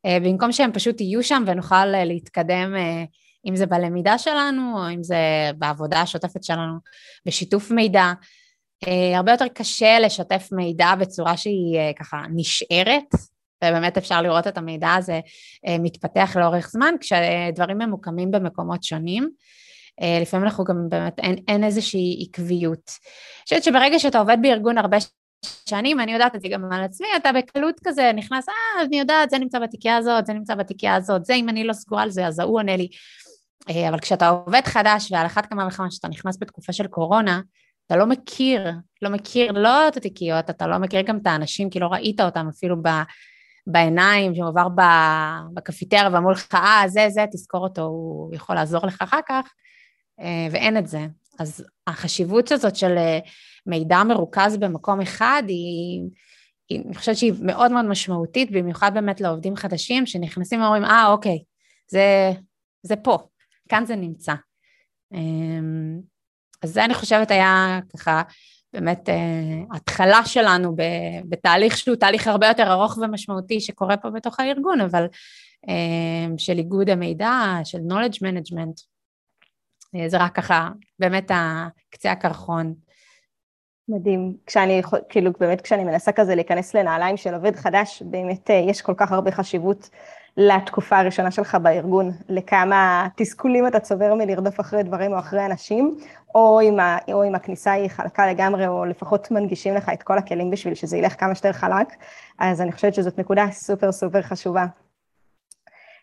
במקום 0.06 0.52
שהם 0.52 0.72
פשוט 0.72 1.02
יהיו 1.02 1.24
שם 1.24 1.44
ונוכל 1.48 1.76
uh, 1.76 2.06
להתקדם, 2.06 2.76
uh, 2.76 3.08
אם 3.46 3.56
זה 3.56 3.66
בלמידה 3.66 4.18
שלנו, 4.18 4.78
או 4.78 4.94
אם 4.94 5.04
זה 5.04 5.52
בעבודה 5.58 6.02
השוטפת 6.02 6.44
שלנו, 6.44 6.74
בשיתוף 7.26 7.72
מידע. 7.72 8.14
אה, 8.88 9.18
הרבה 9.18 9.32
יותר 9.32 9.48
קשה 9.48 10.00
לשתף 10.00 10.50
מידע 10.52 10.96
בצורה 11.00 11.38
שהיא 11.38 11.78
אה, 11.78 11.92
ככה 12.00 12.22
נשארת, 12.36 13.16
ובאמת 13.64 13.98
אפשר 13.98 14.22
לראות 14.22 14.48
את 14.48 14.58
המידע 14.58 14.94
הזה 14.94 15.20
אה, 15.68 15.78
מתפתח 15.80 16.38
לאורך 16.40 16.70
זמן, 16.70 16.94
כשדברים 17.00 17.78
ממוקמים 17.78 18.32
במקומות 18.32 18.84
שונים. 18.84 19.30
לפעמים 20.22 20.46
אנחנו 20.46 20.64
גם 20.64 20.76
באמת, 20.90 21.20
אין, 21.20 21.36
אין 21.48 21.64
איזושהי 21.64 22.26
עקביות. 22.30 22.90
אני 22.90 23.44
חושבת 23.44 23.64
שברגע 23.64 24.00
שאתה 24.00 24.20
עובד 24.20 24.38
בארגון 24.42 24.78
הרבה 24.78 24.98
שנים, 25.70 26.00
אני 26.00 26.14
יודעת 26.14 26.36
את 26.36 26.42
זה 26.42 26.48
גם 26.48 26.72
על 26.72 26.84
עצמי, 26.84 27.08
אתה 27.18 27.32
בקלות 27.32 27.80
כזה 27.84 28.12
נכנס, 28.16 28.50
אה, 28.50 28.84
אני 28.84 29.00
יודעת, 29.00 29.30
זה 29.30 29.38
נמצא 29.38 29.60
בתיקייה 29.60 29.98
הזאת, 29.98 30.26
זה 30.26 30.34
נמצא 30.34 30.56
בתיקייה 30.56 30.96
הזאת, 30.96 31.26
זה 31.26 31.34
אם 31.34 31.50
אני 31.50 31.64
לא 31.64 31.74
סגורה 31.74 32.04
על 32.04 32.10
זה, 32.10 32.28
אז 32.28 32.40
ההוא 32.40 32.60
עונה 32.60 32.78
לי. 32.78 32.90
אבל 33.90 34.00
כשאתה 34.00 34.30
עובד 34.30 34.62
חדש, 34.66 35.12
ועל 35.12 35.26
אחת 35.26 35.46
כמה 35.46 35.68
וכמה 35.68 35.92
שאתה 35.92 36.08
נכנס 36.08 36.38
בתקופה 36.40 36.74
של 36.74 36.88
קורונה, 36.88 37.42
אתה 37.88 37.98
לא 37.98 38.06
מכיר, 38.06 38.72
לא 39.02 39.10
מכיר 39.10 39.52
לא 39.52 39.88
את 39.88 39.98
התיקיות, 39.98 40.50
אתה 40.50 40.68
לא 40.68 40.78
מכיר 40.78 41.02
גם 41.02 41.18
את 41.18 41.28
האנשים, 41.28 41.70
כי 41.70 41.80
לא 41.80 41.88
ראית 41.88 42.22
אותם 42.22 42.48
אפילו 42.50 42.84
ב, 42.84 42.90
בעיניים, 43.68 44.36
שהוא 44.36 44.48
עבר 44.48 44.68
בקפיטריה 45.54 46.10
ואמרו 46.14 46.32
לך, 46.32 46.48
אה, 46.54 46.84
זה, 46.88 47.06
זה, 47.10 47.26
תזכור 47.32 47.64
אותו, 47.64 47.82
הוא 47.82 48.36
יכול 48.36 48.56
לעזור 48.56 48.86
לך 48.86 49.02
אחר 49.02 49.20
כך, 49.28 49.54
אה, 50.20 50.48
ואין 50.52 50.78
את 50.78 50.88
זה. 50.88 51.08
אז 51.40 51.66
החשיבות 51.88 52.52
הזאת 52.52 52.76
של 52.76 52.98
אה, 52.98 53.20
מידע 53.70 54.04
מרוכז 54.04 54.58
במקום 54.58 55.02
אחד 55.02 55.44
היא, 55.48 56.02
היא, 56.70 56.82
אני 56.86 56.96
חושבת 56.96 57.18
שהיא 57.18 57.34
מאוד 57.42 57.72
מאוד 57.72 57.86
משמעותית, 57.86 58.52
במיוחד 58.52 58.94
באמת 58.94 59.22
לעובדים 59.22 59.56
חדשים 59.56 60.06
שנכנסים 60.06 60.62
ואומרים, 60.62 60.86
אה, 60.86 61.08
אוקיי, 61.08 61.44
זה, 61.88 62.32
זה 62.84 62.96
פה, 62.96 63.18
כאן 63.70 63.86
זה 63.86 63.96
נמצא. 63.96 64.34
אמ, 65.14 66.00
אז 66.64 66.74
זה 66.74 66.86
אני 66.86 66.94
חושבת 66.94 67.32
היה 67.32 67.80
ככה 67.98 68.22
באמת 68.74 69.10
uh, 69.10 69.76
התחלה 69.76 70.26
שלנו 70.26 70.76
בתהליך 71.30 71.78
שהוא 71.78 71.96
תהליך 71.96 72.28
הרבה 72.28 72.48
יותר 72.48 72.72
ארוך 72.72 72.98
ומשמעותי 72.98 73.62
שקורה 73.62 73.98
פה 73.98 74.10
בתוך 74.10 74.40
הארגון, 74.40 74.82
אבל 74.82 75.06
uh, 75.66 76.38
של 76.38 76.58
איגוד 76.58 76.90
המידע, 76.90 77.56
של 77.64 77.78
knowledge 77.78 78.18
management. 78.18 78.84
Uh, 79.96 80.08
זה 80.08 80.18
רק 80.18 80.36
ככה, 80.36 80.70
באמת 81.00 81.32
קצה 81.90 82.12
הקרחון. 82.12 82.74
מדהים. 83.90 84.34
כשאני, 84.46 84.82
כאילו, 85.10 85.32
באמת 85.40 85.62
כשאני 85.62 85.84
מנסה 85.84 86.12
כזה 86.12 86.36
להיכנס 86.36 86.76
לנעליים 86.76 87.18
של 87.18 87.34
עובד 87.34 87.56
חדש, 87.56 88.04
באמת 88.06 88.50
יש 88.50 88.82
כל 88.82 88.94
כך 88.98 89.12
הרבה 89.12 89.32
חשיבות 89.32 89.90
לתקופה 90.38 90.98
הראשונה 90.98 91.32
שלך 91.32 91.56
בארגון, 91.56 92.12
לכמה 92.30 93.08
תסכולים 93.16 93.68
אתה 93.68 93.80
צובר 93.80 94.14
מלרדוף 94.14 94.60
אחרי 94.60 94.84
דברים 94.84 95.14
או 95.14 95.20
אחרי 95.20 95.46
אנשים, 95.46 95.98
או 96.36 96.62
אם, 96.62 96.80
ה, 96.80 96.98
או 97.14 97.24
אם 97.24 97.36
הכניסה 97.36 97.72
היא 97.72 97.90
חלקה 97.90 98.28
לגמרי, 98.28 98.68
או 98.68 98.86
לפחות 98.86 99.32
מנגישים 99.32 99.74
לך 99.74 99.90
את 99.94 100.04
כל 100.04 100.18
הכלים 100.18 100.52
בשביל 100.52 100.74
שזה 100.74 100.98
ילך 100.98 101.20
כמה 101.20 101.36
שיותר 101.36 101.54
חלק, 101.54 101.88
אז 102.40 102.62
אני 102.62 102.72
חושבת 102.72 102.94
שזאת 102.94 103.20
נקודה 103.20 103.46
סופר 103.52 103.92
סופר 103.92 104.22
חשובה. 104.22 104.66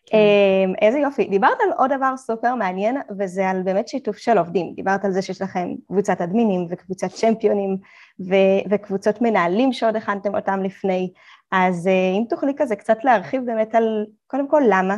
כן. 0.07 0.17
אמ, 0.17 0.75
איזה 0.83 0.99
יופי. 0.99 1.25
דיברת 1.25 1.57
על 1.61 1.73
עוד 1.77 1.93
דבר 1.93 2.17
סופר 2.17 2.55
מעניין, 2.55 2.97
וזה 3.19 3.49
על 3.51 3.63
באמת 3.63 3.89
שיתוף 3.89 4.17
של 4.17 4.39
עובדים. 4.39 4.73
דיברת 4.75 5.05
על 5.05 5.13
זה 5.13 5.23
שיש 5.23 5.43
לכם 5.43 5.69
קבוצת 5.89 6.21
אדמינים 6.21 6.67
וקבוצת 6.71 7.09
צ'מפיונים 7.11 7.77
ו- 8.21 8.71
וקבוצות 8.71 9.23
מנהלים 9.23 9.73
שעוד 9.73 9.97
הכנתם 9.97 10.35
אותם 10.37 10.63
לפני. 10.63 11.11
אז 11.53 11.87
אה, 11.87 12.19
אם 12.19 12.25
תוכלי 12.29 12.53
כזה 12.57 12.77
קצת 12.77 13.05
להרחיב 13.05 13.43
באמת 13.47 13.75
על, 13.75 14.07
קודם 14.27 14.49
כל, 14.49 14.63
למה? 14.69 14.97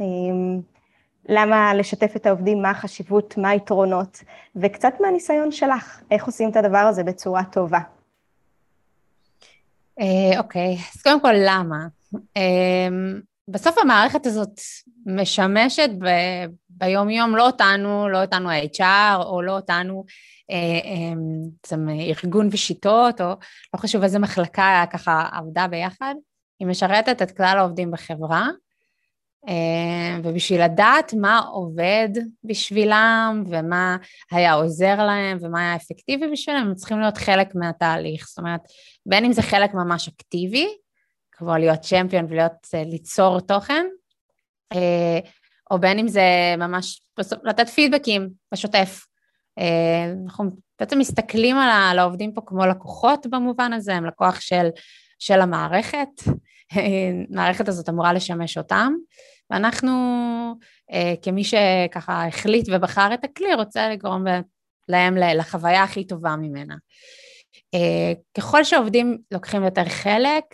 אמ, 0.00 0.60
למה 1.28 1.74
לשתף 1.74 2.16
את 2.16 2.26
העובדים, 2.26 2.62
מה 2.62 2.70
החשיבות, 2.70 3.38
מה 3.38 3.48
היתרונות, 3.48 4.22
וקצת 4.56 4.92
מהניסיון 5.00 5.52
שלך, 5.52 6.00
איך 6.10 6.26
עושים 6.26 6.50
את 6.50 6.56
הדבר 6.56 6.78
הזה 6.78 7.04
בצורה 7.04 7.44
טובה. 7.44 7.80
אה, 10.00 10.38
אוקיי, 10.38 10.76
אז 10.94 11.02
קודם 11.02 11.20
כל, 11.20 11.34
למה? 11.46 11.86
בסוף 13.50 13.78
המערכת 13.78 14.26
הזאת 14.26 14.60
משמשת 15.06 15.90
ביום 16.68 17.10
יום 17.10 17.36
לא 17.36 17.46
אותנו, 17.46 18.08
לא 18.08 18.20
אותנו 18.20 18.50
ה-HR 18.50 19.24
או 19.24 19.42
לא 19.42 19.52
אותנו 19.52 20.04
בעצם 21.62 21.88
ארגון 21.88 22.48
ושיטות, 22.52 23.20
או 23.20 23.26
לא 23.74 23.78
חשוב 23.78 24.02
איזה 24.02 24.18
מחלקה 24.18 24.84
ככה 24.92 25.28
עבדה 25.32 25.66
ביחד, 25.66 26.14
היא 26.60 26.68
משרתת 26.68 27.22
את 27.22 27.36
כלל 27.36 27.58
העובדים 27.58 27.90
בחברה, 27.90 28.48
אה, 29.48 30.18
ובשביל 30.24 30.64
לדעת 30.64 31.14
מה 31.14 31.38
עובד 31.38 32.08
בשבילם 32.44 33.44
ומה 33.46 33.96
היה 34.30 34.52
עוזר 34.52 35.06
להם 35.06 35.38
ומה 35.40 35.60
היה 35.60 35.76
אפקטיבי 35.76 36.28
בשבילם, 36.32 36.66
הם 36.66 36.74
צריכים 36.74 37.00
להיות 37.00 37.18
חלק 37.18 37.54
מהתהליך. 37.54 38.26
זאת 38.28 38.38
אומרת, 38.38 38.60
בין 39.06 39.24
אם 39.24 39.32
זה 39.32 39.42
חלק 39.42 39.74
ממש 39.74 40.08
אקטיבי, 40.08 40.68
כמו 41.38 41.56
להיות 41.56 41.80
צ'מפיון 41.80 42.26
ולהיות, 42.28 42.68
אה, 42.74 42.82
ליצור 42.84 43.40
תוכן, 43.40 43.86
אה, 44.72 45.18
או 45.70 45.78
בין 45.78 45.98
אם 45.98 46.08
זה 46.08 46.54
ממש 46.58 47.02
לתת 47.44 47.68
פידבקים 47.68 48.28
בשוטף. 48.52 49.04
אנחנו 50.24 50.50
בעצם 50.80 50.98
מסתכלים 50.98 51.56
על 51.56 51.98
העובדים 51.98 52.32
פה 52.32 52.40
כמו 52.46 52.66
לקוחות 52.66 53.26
במובן 53.26 53.72
הזה, 53.72 53.94
הם 53.94 54.06
לקוח 54.06 54.40
של, 54.40 54.68
של 55.18 55.40
המערכת, 55.40 56.08
המערכת 56.72 57.68
הזאת 57.68 57.88
אמורה 57.88 58.12
לשמש 58.12 58.58
אותם, 58.58 58.92
ואנחנו, 59.50 59.92
אה, 60.92 61.14
כמי 61.22 61.44
שככה 61.44 62.26
החליט 62.26 62.68
ובחר 62.72 63.14
את 63.14 63.24
הכלי, 63.24 63.54
רוצה 63.54 63.88
לגרום 63.88 64.24
להם 64.88 65.16
לחוויה 65.16 65.82
הכי 65.82 66.06
טובה 66.06 66.36
ממנה. 66.36 66.74
אה, 67.74 68.12
ככל 68.36 68.64
שעובדים 68.64 69.18
לוקחים 69.30 69.64
יותר 69.64 69.84
חלק, 69.84 70.44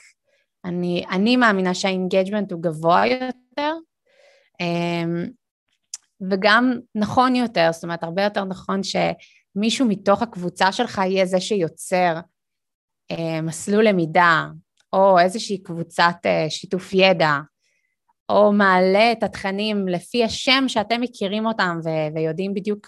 אני, 0.64 1.04
אני 1.10 1.36
מאמינה 1.36 1.74
שה 1.74 1.92
engagement 1.92 2.52
הוא 2.52 2.62
גבוה 2.62 3.02
יותר, 3.06 3.72
אה, 4.60 5.04
וגם 6.30 6.72
נכון 6.94 7.36
יותר, 7.36 7.68
זאת 7.72 7.84
אומרת, 7.84 8.02
הרבה 8.02 8.22
יותר 8.24 8.44
נכון 8.44 8.80
שמישהו 8.82 9.86
מתוך 9.86 10.22
הקבוצה 10.22 10.72
שלך 10.72 10.98
יהיה 10.98 11.26
זה 11.26 11.40
שיוצר 11.40 12.20
מסלול 13.42 13.84
למידה, 13.84 14.46
או 14.92 15.18
איזושהי 15.18 15.62
קבוצת 15.62 16.16
שיתוף 16.48 16.92
ידע, 16.92 17.38
או 18.28 18.52
מעלה 18.52 19.12
את 19.12 19.22
התכנים 19.22 19.88
לפי 19.88 20.24
השם 20.24 20.64
שאתם 20.68 21.00
מכירים 21.00 21.46
אותם 21.46 21.78
ו- 21.84 22.14
ויודעים 22.14 22.54
בדיוק 22.54 22.86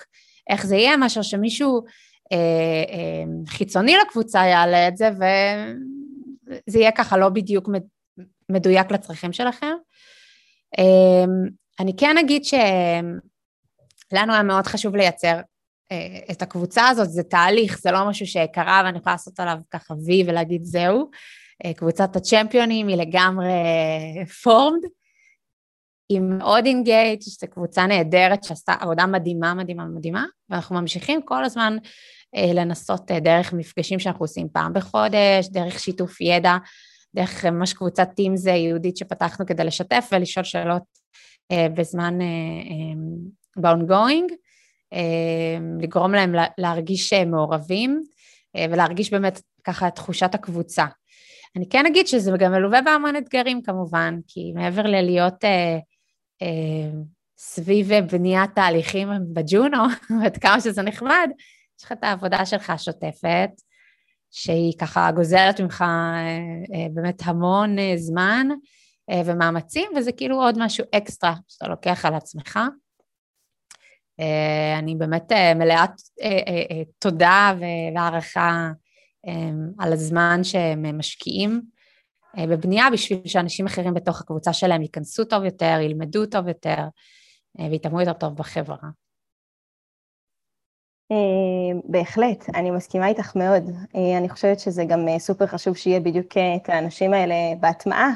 איך 0.51 0.67
זה 0.67 0.77
יהיה, 0.77 0.97
מאשר 0.97 1.23
שמישהו 1.23 1.85
אה, 2.33 2.37
אה, 2.89 3.25
חיצוני 3.49 3.97
לקבוצה 3.97 4.47
יעלה 4.47 4.89
את 4.89 4.97
זה, 4.97 5.11
וזה 6.47 6.79
יהיה 6.79 6.93
ככה 6.93 7.19
לא 7.19 7.29
בדיוק 7.29 7.69
מדויק 8.49 8.91
לצרכים 8.91 9.33
שלכם. 9.33 9.73
אה, 10.79 11.25
אני 11.81 11.97
כן 11.97 12.19
אגיד 12.19 12.45
שלנו 12.45 14.33
היה 14.33 14.43
מאוד 14.43 14.67
חשוב 14.67 14.97
לייצר 14.97 15.41
אה, 15.93 16.19
את 16.31 16.43
הקבוצה 16.43 16.89
הזאת, 16.89 17.11
זה 17.11 17.23
תהליך, 17.23 17.79
זה 17.79 17.91
לא 17.91 18.09
משהו 18.09 18.27
שקרה 18.27 18.83
ואני 18.85 18.99
יכולה 18.99 19.15
לעשות 19.15 19.41
עליו 19.41 19.57
ככה 19.71 19.95
וי 20.07 20.25
ולהגיד 20.27 20.65
זהו. 20.65 21.11
אה, 21.65 21.75
קבוצת 21.75 22.17
הצ'מפיונים 22.17 22.89
היא 22.89 22.97
לגמרי 22.97 23.53
פורמד. 24.43 24.81
היא 26.09 26.21
מאוד 26.21 26.67
אינגייג', 26.67 27.21
זו 27.23 27.47
קבוצה 27.51 27.87
נהדרת 27.87 28.45
שעשתה 28.45 28.75
עבודה 28.81 29.07
מדהימה, 29.07 29.55
מדהימה, 29.55 29.85
מדהימה, 29.85 30.25
ואנחנו 30.51 30.81
ממשיכים 30.81 31.23
כל 31.23 31.45
הזמן 31.45 31.77
אה, 31.83 31.85
לנסות 32.35 33.11
אה, 33.11 33.21
דרך 33.21 33.53
מפגשים 33.53 33.99
שאנחנו 33.99 34.25
עושים 34.25 34.49
פעם 34.53 34.73
בחודש, 34.73 35.49
דרך 35.51 35.81
שיתוף 35.81 36.21
ידע, 36.21 36.57
דרך 37.15 37.45
ממש 37.45 37.73
קבוצת 37.73 38.09
טימס 38.17 38.47
יהודית 38.47 38.97
שפתחנו 38.97 39.47
כדי 39.47 39.65
לשתף 39.65 40.09
ולשאול 40.13 40.45
שאלות 40.45 40.83
אה, 41.53 41.67
בזמן 41.69 42.19
ב-ongoing, 43.57 44.33
לגרום 45.81 46.13
להם 46.13 46.35
להרגיש 46.59 47.13
מעורבים 47.13 48.03
ולהרגיש 48.57 49.11
באמת 49.11 49.41
ככה 49.65 49.89
את 49.89 49.95
תחושת 49.95 50.35
הקבוצה. 50.35 50.87
אני 51.57 51.69
כן 51.69 51.87
אגיד 51.87 52.07
שזה 52.07 52.33
גם 52.39 52.53
מלווה 52.53 52.83
בהמון 52.83 53.17
אתגרים 53.17 53.63
כמובן, 53.63 54.19
כי 54.29 54.53
מעבר 54.55 54.83
ללהיות 54.83 55.45
אה, 56.43 56.91
סביב 57.39 57.93
בניית 58.13 58.51
תהליכים 58.55 59.09
בג'ונו, 59.33 59.85
עד 60.25 60.37
כמה 60.37 60.61
שזה 60.61 60.83
נחמד, 60.83 61.31
יש 61.79 61.85
לך 61.85 61.93
את 61.93 62.05
העבודה 62.05 62.47
שלך 62.47 62.71
השוטפת, 62.71 63.51
שהיא 64.31 64.73
ככה 64.79 65.11
גוזלת 65.13 65.61
ממך 65.61 65.83
אה, 65.83 66.27
אה, 66.75 66.87
באמת 66.95 67.23
המון 67.25 67.77
זמן 67.97 68.49
ומאמצים, 69.27 69.91
וזה 69.97 70.13
כאילו 70.13 70.43
עוד 70.43 70.55
משהו 70.59 70.85
אקסטרה 70.95 71.35
שאתה 71.49 71.69
לוקח 71.69 72.05
על 72.05 72.15
עצמך. 72.15 72.59
אני 74.79 74.95
באמת 74.95 75.33
מלאת 75.57 75.91
תודה 76.99 77.55
והערכה 77.61 78.71
על 79.79 79.93
הזמן 79.93 80.45
שהם 80.45 80.99
משקיעים 80.99 81.61
אה, 82.39 82.47
בבנייה 82.47 82.91
בשביל 82.93 83.21
שאנשים 83.27 83.67
אחרים 83.67 83.95
בתוך 83.95 84.21
הקבוצה 84.21 84.53
שלהם 84.53 84.83
ייכנסו 84.83 85.25
טוב 85.25 85.45
יותר, 85.45 85.79
ילמדו 85.83 86.27
טוב 86.27 86.49
יותר 86.49 86.85
אה, 87.61 87.67
ויתאמו 87.71 88.01
יותר 88.01 88.13
טוב 88.13 88.37
בחברה. 88.37 88.77
אה, 91.13 91.17
בהחלט, 91.85 92.45
אני 92.55 92.71
מסכימה 92.71 93.09
איתך 93.09 93.37
מאוד. 93.37 93.71
אני 94.19 94.29
חושבת 94.29 94.61
שזה 94.61 94.85
גם 94.85 95.07
סופר 95.19 95.47
חשוב 95.47 95.77
שיהיה 95.77 96.01
בדיוק 96.01 96.33
את 96.57 96.69
האנשים 96.69 97.13
האלה 97.15 97.35
בהטמעה, 97.61 98.11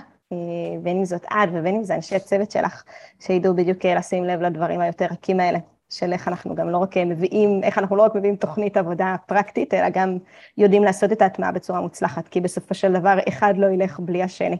בין 0.83 0.97
אם 0.97 1.05
זאת 1.05 1.25
את 1.25 1.49
ובין 1.53 1.75
אם 1.75 1.85
זה 1.85 1.95
אנשי 1.95 2.17
הצוות 2.17 2.51
שלך, 2.51 2.85
שידעו 3.21 3.55
בדיוק 3.55 3.87
לשים 3.87 4.25
לב 4.25 4.41
לדברים 4.41 4.81
היותר 4.81 5.07
רכים 5.11 5.41
האלה. 5.41 5.59
של 5.91 6.13
איך 6.13 6.29
אנחנו 6.29 6.55
גם 6.55 6.71
לא 6.71 6.79
רק 6.79 6.97
מביאים, 6.97 7.61
איך 7.65 7.79
אנחנו 7.79 7.97
לא 7.97 8.03
רק 8.03 8.15
מביאים 8.15 8.37
תוכנית 8.37 8.77
עבודה 8.77 9.17
פרקטית, 9.27 9.75
אלא 9.75 9.89
גם 9.89 10.19
יודעים 10.57 10.85
לעשות 10.85 11.13
את 11.13 11.23
ההטמעה 11.23 11.53
בצורה 11.53 11.81
מוצלחת, 11.81 12.29
כי 12.29 12.41
בסופו 12.41 12.75
של 12.75 12.93
דבר 12.93 13.19
אחד 13.29 13.55
לא 13.57 13.67
ילך 13.67 14.01
בלי 14.01 14.23
השני. 14.23 14.57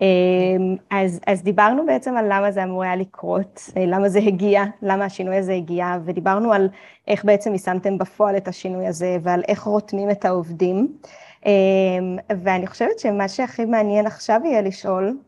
אמ, 0.00 0.76
אז, 0.90 1.20
אז 1.26 1.42
דיברנו 1.42 1.86
בעצם 1.86 2.16
על 2.16 2.24
למה 2.28 2.50
זה 2.52 2.64
אמור 2.64 2.82
היה 2.82 2.96
לקרות, 2.96 3.70
אה, 3.76 3.86
למה 3.86 4.08
זה 4.08 4.18
הגיע, 4.18 4.64
למה 4.82 5.04
השינוי 5.04 5.36
הזה 5.36 5.52
הגיע, 5.52 5.86
ודיברנו 6.04 6.52
על 6.52 6.68
איך 7.08 7.24
בעצם 7.24 7.52
יישמתם 7.52 7.98
בפועל 7.98 8.36
את 8.36 8.48
השינוי 8.48 8.86
הזה, 8.86 9.16
ועל 9.22 9.42
איך 9.48 9.62
רותמים 9.62 10.10
את 10.10 10.24
העובדים. 10.24 10.98
אמ, 11.46 12.16
ואני 12.42 12.66
חושבת 12.66 12.98
שמה 12.98 13.28
שהכי 13.28 13.64
מעניין 13.64 14.06
עכשיו 14.06 14.40
יהיה 14.44 14.62
לשאול, 14.62 15.18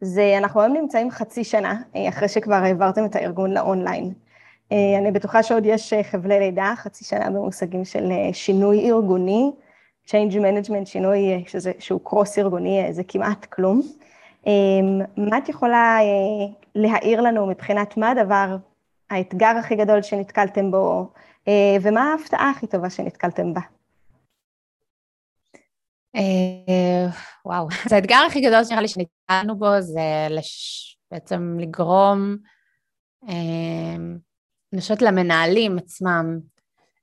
זה 0.00 0.34
אנחנו 0.38 0.60
היום 0.60 0.72
נמצאים 0.76 1.10
חצי 1.10 1.44
שנה 1.44 1.82
אה, 1.96 2.08
אחרי 2.08 2.28
שכבר 2.28 2.54
העברתם 2.54 3.04
את 3.04 3.16
הארגון 3.16 3.50
לאונליין. 3.50 4.12
אה, 4.72 4.98
אני 4.98 5.10
בטוחה 5.10 5.42
שעוד 5.42 5.66
יש 5.66 5.94
חבלי 6.02 6.38
לידה, 6.38 6.74
חצי 6.76 7.04
שנה 7.04 7.30
במושגים 7.30 7.84
של 7.84 8.12
שינוי 8.32 8.90
ארגוני, 8.90 9.50
Change 10.06 10.34
Management, 10.34 10.84
שינוי 10.84 11.44
שזה, 11.46 11.72
שהוא 11.78 12.00
קרוס 12.04 12.38
ארגוני, 12.38 12.92
זה 12.92 13.02
כמעט 13.08 13.44
כלום. 13.44 13.82
מה 15.16 15.38
את 15.38 15.48
יכולה 15.48 15.98
להעיר 16.74 17.20
לנו 17.20 17.46
מבחינת 17.46 17.96
מה 17.96 18.10
הדבר, 18.10 18.56
האתגר 19.10 19.52
הכי 19.58 19.76
גדול 19.76 20.02
שנתקלתם 20.02 20.70
בו, 20.70 21.12
ומה 21.82 22.12
ההפתעה 22.12 22.50
הכי 22.50 22.66
טובה 22.66 22.90
שנתקלתם 22.90 23.54
בה? 23.54 23.60
אה, 26.16 27.06
וואו, 27.44 27.68
אז 27.86 27.92
האתגר 27.92 28.24
הכי 28.26 28.40
גדול 28.40 28.64
שנראה 28.64 28.82
לי 28.82 28.88
שנתקלנו 28.88 29.58
בו 29.58 29.80
זה 29.80 30.26
לש... 30.30 30.82
בעצם 31.10 31.56
לגרום, 31.60 32.36
אה, 33.28 33.96
אני 34.72 34.80
חושבת 34.80 35.02
למנהלים 35.02 35.78
עצמם, 35.78 36.38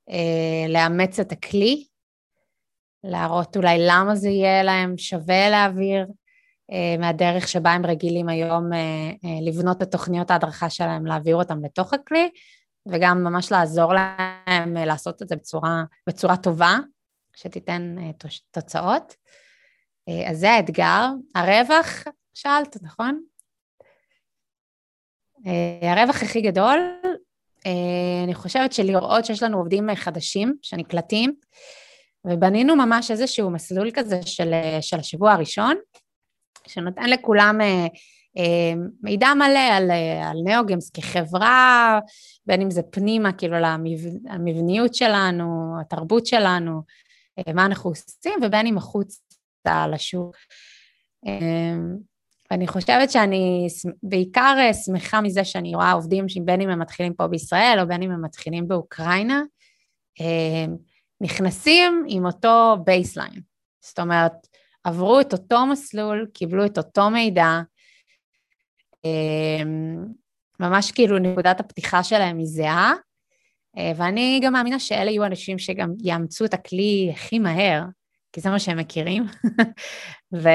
אה, 0.09 0.65
לאמץ 0.69 1.19
את 1.19 1.31
הכלי, 1.31 1.87
להראות 3.03 3.57
אולי 3.57 3.77
למה 3.79 4.15
זה 4.15 4.29
יהיה 4.29 4.63
להם 4.63 4.97
שווה 4.97 5.49
להעביר 5.49 6.07
מהדרך 6.99 7.47
שבה 7.47 7.71
הם 7.71 7.85
רגילים 7.85 8.29
היום 8.29 8.69
לבנות 9.41 9.81
את 9.81 9.91
תוכניות 9.91 10.31
ההדרכה 10.31 10.69
שלהם, 10.69 11.05
להעביר 11.05 11.35
אותם 11.35 11.65
לתוך 11.65 11.93
הכלי, 11.93 12.29
וגם 12.85 13.23
ממש 13.23 13.51
לעזור 13.51 13.93
להם 13.93 14.73
לעשות 14.73 15.21
את 15.21 15.27
זה 15.27 15.35
בצורה, 15.35 15.83
בצורה 16.07 16.37
טובה, 16.37 16.77
שתיתן 17.35 17.95
אה, 17.99 18.27
תוצאות. 18.51 19.15
אה, 20.09 20.29
אז 20.29 20.39
זה 20.39 20.51
האתגר. 20.51 21.07
הרווח, 21.35 22.03
שאלת, 22.33 22.77
נכון? 22.81 23.23
אה, 25.47 25.91
הרווח 25.91 26.23
הכי 26.23 26.41
גדול, 26.41 26.79
אני 28.23 28.33
חושבת 28.33 28.73
שלראות 28.73 29.25
שיש 29.25 29.43
לנו 29.43 29.57
עובדים 29.57 29.95
חדשים 29.95 30.55
שנקלטים, 30.61 31.35
ובנינו 32.27 32.75
ממש 32.75 33.11
איזשהו 33.11 33.49
מסלול 33.49 33.91
כזה 33.93 34.19
של, 34.25 34.51
של 34.81 34.99
השבוע 34.99 35.31
הראשון, 35.31 35.75
שנותן 36.67 37.09
לכולם 37.09 37.59
מידע 39.03 39.33
מלא 39.33 39.59
על, 39.59 39.91
על 40.23 40.37
נאוגמס 40.45 40.89
כחברה, 40.89 41.99
בין 42.45 42.61
אם 42.61 42.71
זה 42.71 42.81
פנימה, 42.83 43.33
כאילו 43.33 43.57
למבניות 44.29 44.95
שלנו, 44.95 45.75
התרבות 45.81 46.25
שלנו, 46.25 46.81
מה 47.53 47.65
אנחנו 47.65 47.89
עושים, 47.89 48.39
ובין 48.43 48.67
אם 48.67 48.77
החוצה 48.77 49.87
לשוק. 49.91 50.35
ואני 52.53 52.67
חושבת 52.67 53.11
שאני 53.11 53.67
בעיקר 54.03 54.55
אה, 54.59 54.73
שמחה 54.73 55.21
מזה 55.21 55.45
שאני 55.45 55.75
רואה 55.75 55.91
עובדים 55.91 56.29
שבין 56.29 56.61
אם 56.61 56.69
הם 56.69 56.79
מתחילים 56.79 57.13
פה 57.13 57.27
בישראל 57.27 57.77
או 57.81 57.87
בין 57.87 58.03
אם 58.03 58.11
הם 58.11 58.25
מתחילים 58.25 58.67
באוקראינה, 58.67 59.41
אה, 60.21 60.65
נכנסים 61.23 62.05
עם 62.07 62.25
אותו 62.25 62.77
baseline. 62.85 63.41
זאת 63.81 63.99
אומרת, 63.99 64.31
עברו 64.83 65.21
את 65.21 65.33
אותו 65.33 65.65
מסלול, 65.65 66.27
קיבלו 66.33 66.65
את 66.65 66.77
אותו 66.77 67.09
מידע, 67.09 67.61
אה, 69.05 69.63
ממש 70.59 70.91
כאילו 70.91 71.19
נקודת 71.19 71.59
הפתיחה 71.59 72.03
שלהם 72.03 72.37
היא 72.37 72.47
זהה, 72.47 72.93
ואני 73.97 74.39
גם 74.43 74.53
מאמינה 74.53 74.79
שאלה 74.79 75.11
יהיו 75.11 75.25
אנשים 75.25 75.59
שגם 75.59 75.89
יאמצו 76.03 76.45
את 76.45 76.53
הכלי 76.53 77.11
הכי 77.13 77.39
מהר, 77.39 77.83
כי 78.33 78.41
זה 78.41 78.49
מה 78.49 78.59
שהם 78.59 78.77
מכירים, 78.77 79.23
ו... 80.41 80.49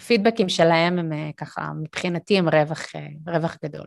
הפידבקים 0.00 0.48
שלהם 0.48 0.98
הם 0.98 1.12
אה, 1.12 1.30
ככה, 1.36 1.72
מבחינתי 1.82 2.38
הם 2.38 2.48
רווח, 2.48 2.96
אה, 2.96 3.06
רווח 3.26 3.56
גדול. 3.64 3.86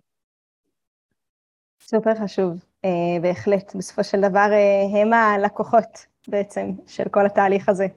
סופר 1.82 2.16
חשוב, 2.24 2.52
אה, 2.52 2.73
בהחלט. 3.22 3.76
בסופו 3.76 4.04
של 4.04 4.22
דבר 4.22 4.50
הם 4.94 5.14
הלקוחות 5.14 6.06
בעצם 6.28 6.72
של 6.88 7.10
כל 7.10 7.26
התהליך 7.26 7.70
הזה. 7.70 7.88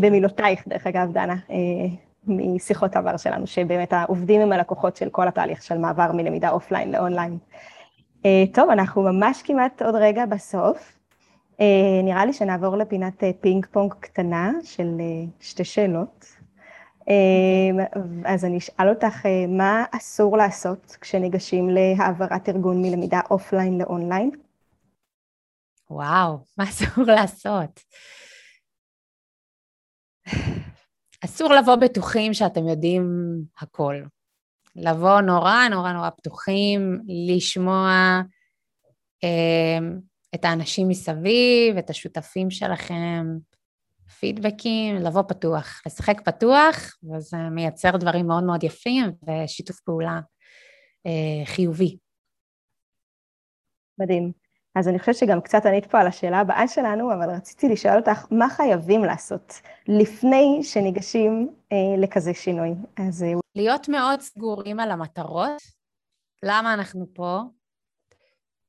במילותייך, 0.00 0.68
דרך 0.68 0.86
אגב, 0.86 1.12
דנה, 1.12 1.36
משיחות 2.26 2.96
עבר 2.96 3.16
שלנו, 3.16 3.46
שבאמת 3.46 3.92
העובדים 3.92 4.40
הם 4.40 4.52
הלקוחות 4.52 4.96
של 4.96 5.10
כל 5.10 5.28
התהליך 5.28 5.62
של 5.62 5.78
מעבר 5.78 6.12
מלמידה 6.12 6.50
אופליין 6.50 6.92
לאונליין. 6.92 7.38
טוב, 8.52 8.70
אנחנו 8.70 9.02
ממש 9.02 9.42
כמעט 9.42 9.82
עוד 9.82 9.94
רגע 9.94 10.26
בסוף. 10.26 10.98
נראה 12.04 12.26
לי 12.26 12.32
שנעבור 12.32 12.76
לפינת 12.76 13.22
פינג 13.40 13.66
פונג 13.66 13.94
קטנה 14.00 14.52
של 14.62 14.88
שתי 15.40 15.64
שאלות. 15.64 16.26
אמ, 17.08 17.78
אז 18.26 18.44
אני 18.44 18.58
אשאל 18.58 18.88
אותך, 18.88 19.26
אה, 19.26 19.46
מה 19.48 19.84
אסור 19.92 20.36
לעשות 20.36 20.96
כשניגשים 21.00 21.68
להעברת 21.70 22.48
ארגון 22.48 22.82
מלמידה 22.82 23.20
אופליין 23.30 23.78
לאונליין? 23.78 24.30
וואו, 25.90 26.38
מה 26.58 26.64
אסור 26.64 27.04
לעשות? 27.06 27.80
אסור 31.24 31.52
לבוא 31.54 31.76
בטוחים 31.76 32.34
שאתם 32.34 32.68
יודעים 32.68 33.04
הכל. 33.58 33.94
לבוא 34.76 35.20
נורא 35.20 35.68
נורא 35.70 35.92
נורא 35.92 36.10
פתוחים, 36.10 37.00
לשמוע 37.28 38.20
אה, 39.24 39.78
את 40.34 40.44
האנשים 40.44 40.88
מסביב, 40.88 41.76
את 41.78 41.90
השותפים 41.90 42.50
שלכם, 42.50 43.26
פידבקים, 44.20 44.96
לבוא 44.96 45.22
פתוח, 45.22 45.82
לשחק 45.86 46.20
פתוח, 46.20 46.96
וזה 47.02 47.36
מייצר 47.36 47.96
דברים 47.96 48.26
מאוד 48.26 48.44
מאוד 48.44 48.64
יפים 48.64 49.04
ושיתוף 49.26 49.80
פעולה 49.80 50.20
אה, 51.06 51.46
חיובי. 51.46 51.96
מדהים. 53.98 54.32
אז 54.74 54.88
אני 54.88 54.98
חושבת 54.98 55.14
שגם 55.14 55.40
קצת 55.40 55.66
ענית 55.66 55.86
פה 55.86 56.00
על 56.00 56.06
השאלה 56.06 56.38
הבאה 56.38 56.68
שלנו, 56.68 57.12
אבל 57.12 57.30
רציתי 57.30 57.68
לשאול 57.68 57.96
אותך, 57.96 58.26
מה 58.30 58.48
חייבים 58.48 59.04
לעשות 59.04 59.60
לפני 59.88 60.60
שניגשים 60.62 61.48
אה, 61.72 62.02
לכזה 62.02 62.34
שינוי? 62.34 62.70
אז... 63.08 63.22
אה, 63.22 63.32
להיות 63.56 63.88
מאוד 63.88 64.20
סגורים 64.20 64.80
על 64.80 64.90
המטרות, 64.90 65.62
למה 66.42 66.74
אנחנו 66.74 67.06
פה, 67.14 67.40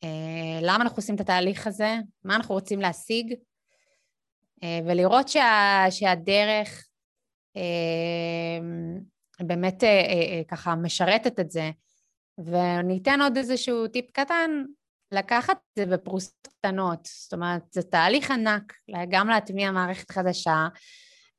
אה, 0.04 0.60
למה 0.62 0.84
אנחנו 0.84 0.98
עושים 0.98 1.16
את 1.16 1.20
התהליך 1.20 1.68
הזה, 1.68 1.96
מה 2.24 2.36
אנחנו 2.36 2.56
רוצים 2.56 2.80
להשיג, 2.80 3.36
ולראות 4.86 5.30
שה, 5.30 5.86
שהדרך 5.90 6.88
אה, 7.58 8.60
באמת 9.40 9.84
אה, 9.84 10.42
ככה 10.48 10.76
משרתת 10.76 11.40
את 11.40 11.52
זה. 11.52 11.72
ואני 12.38 13.00
אתן 13.02 13.22
עוד 13.22 13.38
איזשהו 13.38 13.88
טיפ 13.88 14.12
קטן, 14.12 14.64
לקחת 15.12 15.58
את 15.58 15.76
זה 15.76 15.86
בפרוסות 15.86 16.48
קטנות, 16.48 17.00
זאת 17.06 17.34
אומרת, 17.34 17.62
זה 17.72 17.82
תהליך 17.84 18.32
ענק, 18.32 18.74
גם 19.10 19.28
להטמיע 19.28 19.72
מערכת 19.72 20.12
חדשה, 20.12 20.68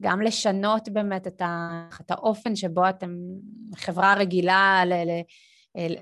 גם 0.03 0.23
לשנות 0.23 0.89
באמת 0.89 1.27
את, 1.27 1.41
ה, 1.41 1.89
את 2.01 2.11
האופן 2.11 2.57
שבו 2.57 2.89
אתם 2.89 3.11
חברה 3.77 4.15
רגילה 4.15 4.83
ל, 4.87 4.93
ל, 4.93 5.23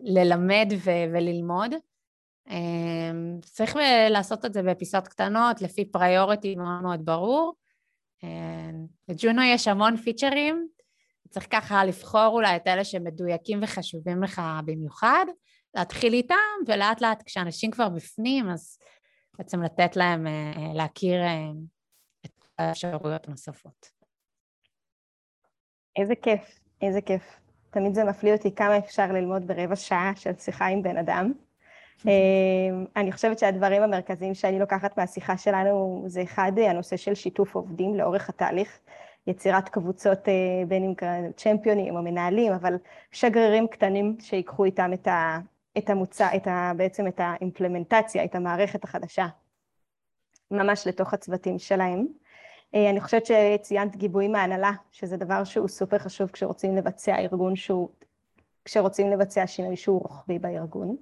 ללמד 0.02 0.72
ו, 0.84 0.90
וללמוד. 1.12 1.74
אמ, 2.50 3.38
צריך 3.42 3.76
לעשות 4.10 4.44
את 4.44 4.52
זה 4.52 4.62
בפיסות 4.62 5.08
קטנות, 5.08 5.62
לפי 5.62 5.84
פריוריטי 5.84 6.54
מאוד 6.56 6.82
מאוד 6.82 7.04
ברור. 7.04 7.54
לג'ונו 9.08 9.42
אמ, 9.42 9.46
יש 9.46 9.68
המון 9.68 9.96
פיצ'רים, 9.96 10.68
צריך 11.28 11.46
ככה 11.50 11.84
לבחור 11.84 12.26
אולי 12.26 12.56
את 12.56 12.66
אלה 12.66 12.84
שמדויקים 12.84 13.60
וחשובים 13.62 14.22
לך 14.22 14.42
במיוחד, 14.64 15.26
להתחיל 15.74 16.12
איתם, 16.12 16.34
ולאט 16.66 17.00
לאט 17.00 17.22
כשאנשים 17.22 17.70
כבר 17.70 17.88
בפנים, 17.88 18.50
אז 18.50 18.78
בעצם 19.38 19.62
לתת 19.62 19.96
להם 19.96 20.26
אה, 20.26 20.52
אה, 20.56 20.72
להכיר 20.74 21.22
אה, 21.22 21.50
את 22.26 22.32
האפשרויות 22.58 23.28
הנוספות. 23.28 23.90
איזה 25.96 26.14
כיף, 26.22 26.60
איזה 26.82 27.00
כיף. 27.00 27.40
תמיד 27.70 27.94
זה 27.94 28.04
מפליא 28.04 28.32
אותי 28.32 28.54
כמה 28.54 28.78
אפשר 28.78 29.06
ללמוד 29.12 29.46
ברבע 29.46 29.76
שעה 29.76 30.12
של 30.16 30.34
שיחה 30.38 30.66
עם 30.66 30.82
בן 30.82 30.96
אדם. 30.96 31.32
אמ, 32.06 32.84
אני 32.96 33.12
חושבת 33.12 33.38
שהדברים 33.38 33.82
המרכזיים 33.82 34.34
שאני 34.34 34.58
לוקחת 34.58 34.98
מהשיחה 34.98 35.36
שלנו 35.36 36.04
זה 36.06 36.22
אחד, 36.22 36.52
הנושא 36.56 36.96
של 36.96 37.14
שיתוף 37.14 37.54
עובדים 37.54 37.94
לאורך 37.94 38.28
התהליך, 38.28 38.78
יצירת 39.26 39.68
קבוצות 39.68 40.28
אה, 40.28 40.32
בין 40.68 40.84
אם 40.84 40.94
צ'מפיונים 41.36 41.96
או 41.96 42.02
מנהלים, 42.02 42.52
אבל 42.52 42.74
שגרירים 43.12 43.68
קטנים 43.68 44.16
שיקחו 44.20 44.64
איתם 44.64 44.92
את, 44.92 45.08
ה, 45.08 45.38
את 45.78 45.90
המוצא, 45.90 46.28
את 46.36 46.46
ה, 46.46 46.72
בעצם 46.76 47.06
את 47.06 47.20
האימפלמנטציה, 47.24 48.24
את 48.24 48.34
המערכת 48.34 48.84
החדשה, 48.84 49.26
ממש 50.50 50.86
לתוך 50.86 51.14
הצוותים 51.14 51.58
שלהם. 51.58 52.06
אה, 52.74 52.90
אני 52.90 53.00
חושבת 53.00 53.26
שציינת 53.26 53.96
גיבוי 53.96 54.28
מהנהלה, 54.28 54.72
שזה 54.92 55.16
דבר 55.16 55.44
שהוא 55.44 55.68
סופר 55.68 55.98
חשוב 55.98 56.30
כשרוצים 56.30 56.76
לבצע 56.76 57.18
ארגון 57.18 57.56
שהוא, 57.56 57.88
כשרוצים 58.64 59.10
לבצע 59.10 59.46
שינוי 59.46 59.76
שהוא 59.76 60.02
רוחבי 60.02 60.38
בארגון. 60.38 60.96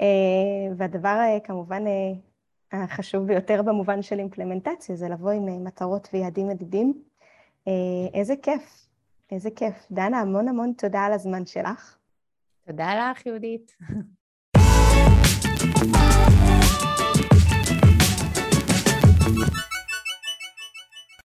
אה, 0.00 0.74
והדבר 0.76 1.08
אה, 1.20 1.38
כמובן 1.44 1.82
אה, 1.86 2.82
החשוב 2.84 3.26
ביותר 3.26 3.62
במובן 3.62 4.02
של 4.02 4.18
אימפלמנטציה 4.18 4.96
זה 4.96 5.08
לבוא 5.08 5.30
עם 5.30 5.64
מטרות 5.64 6.08
ויעדים 6.12 6.48
מדידים. 6.48 7.02
איזה 8.14 8.34
כיף, 8.42 8.86
איזה 9.30 9.50
כיף. 9.56 9.86
דנה, 9.90 10.20
המון 10.20 10.48
המון 10.48 10.72
תודה 10.78 11.00
על 11.00 11.12
הזמן 11.12 11.46
שלך. 11.46 11.96
תודה 12.66 13.10
לך, 13.10 13.26
יהודית. 13.26 13.76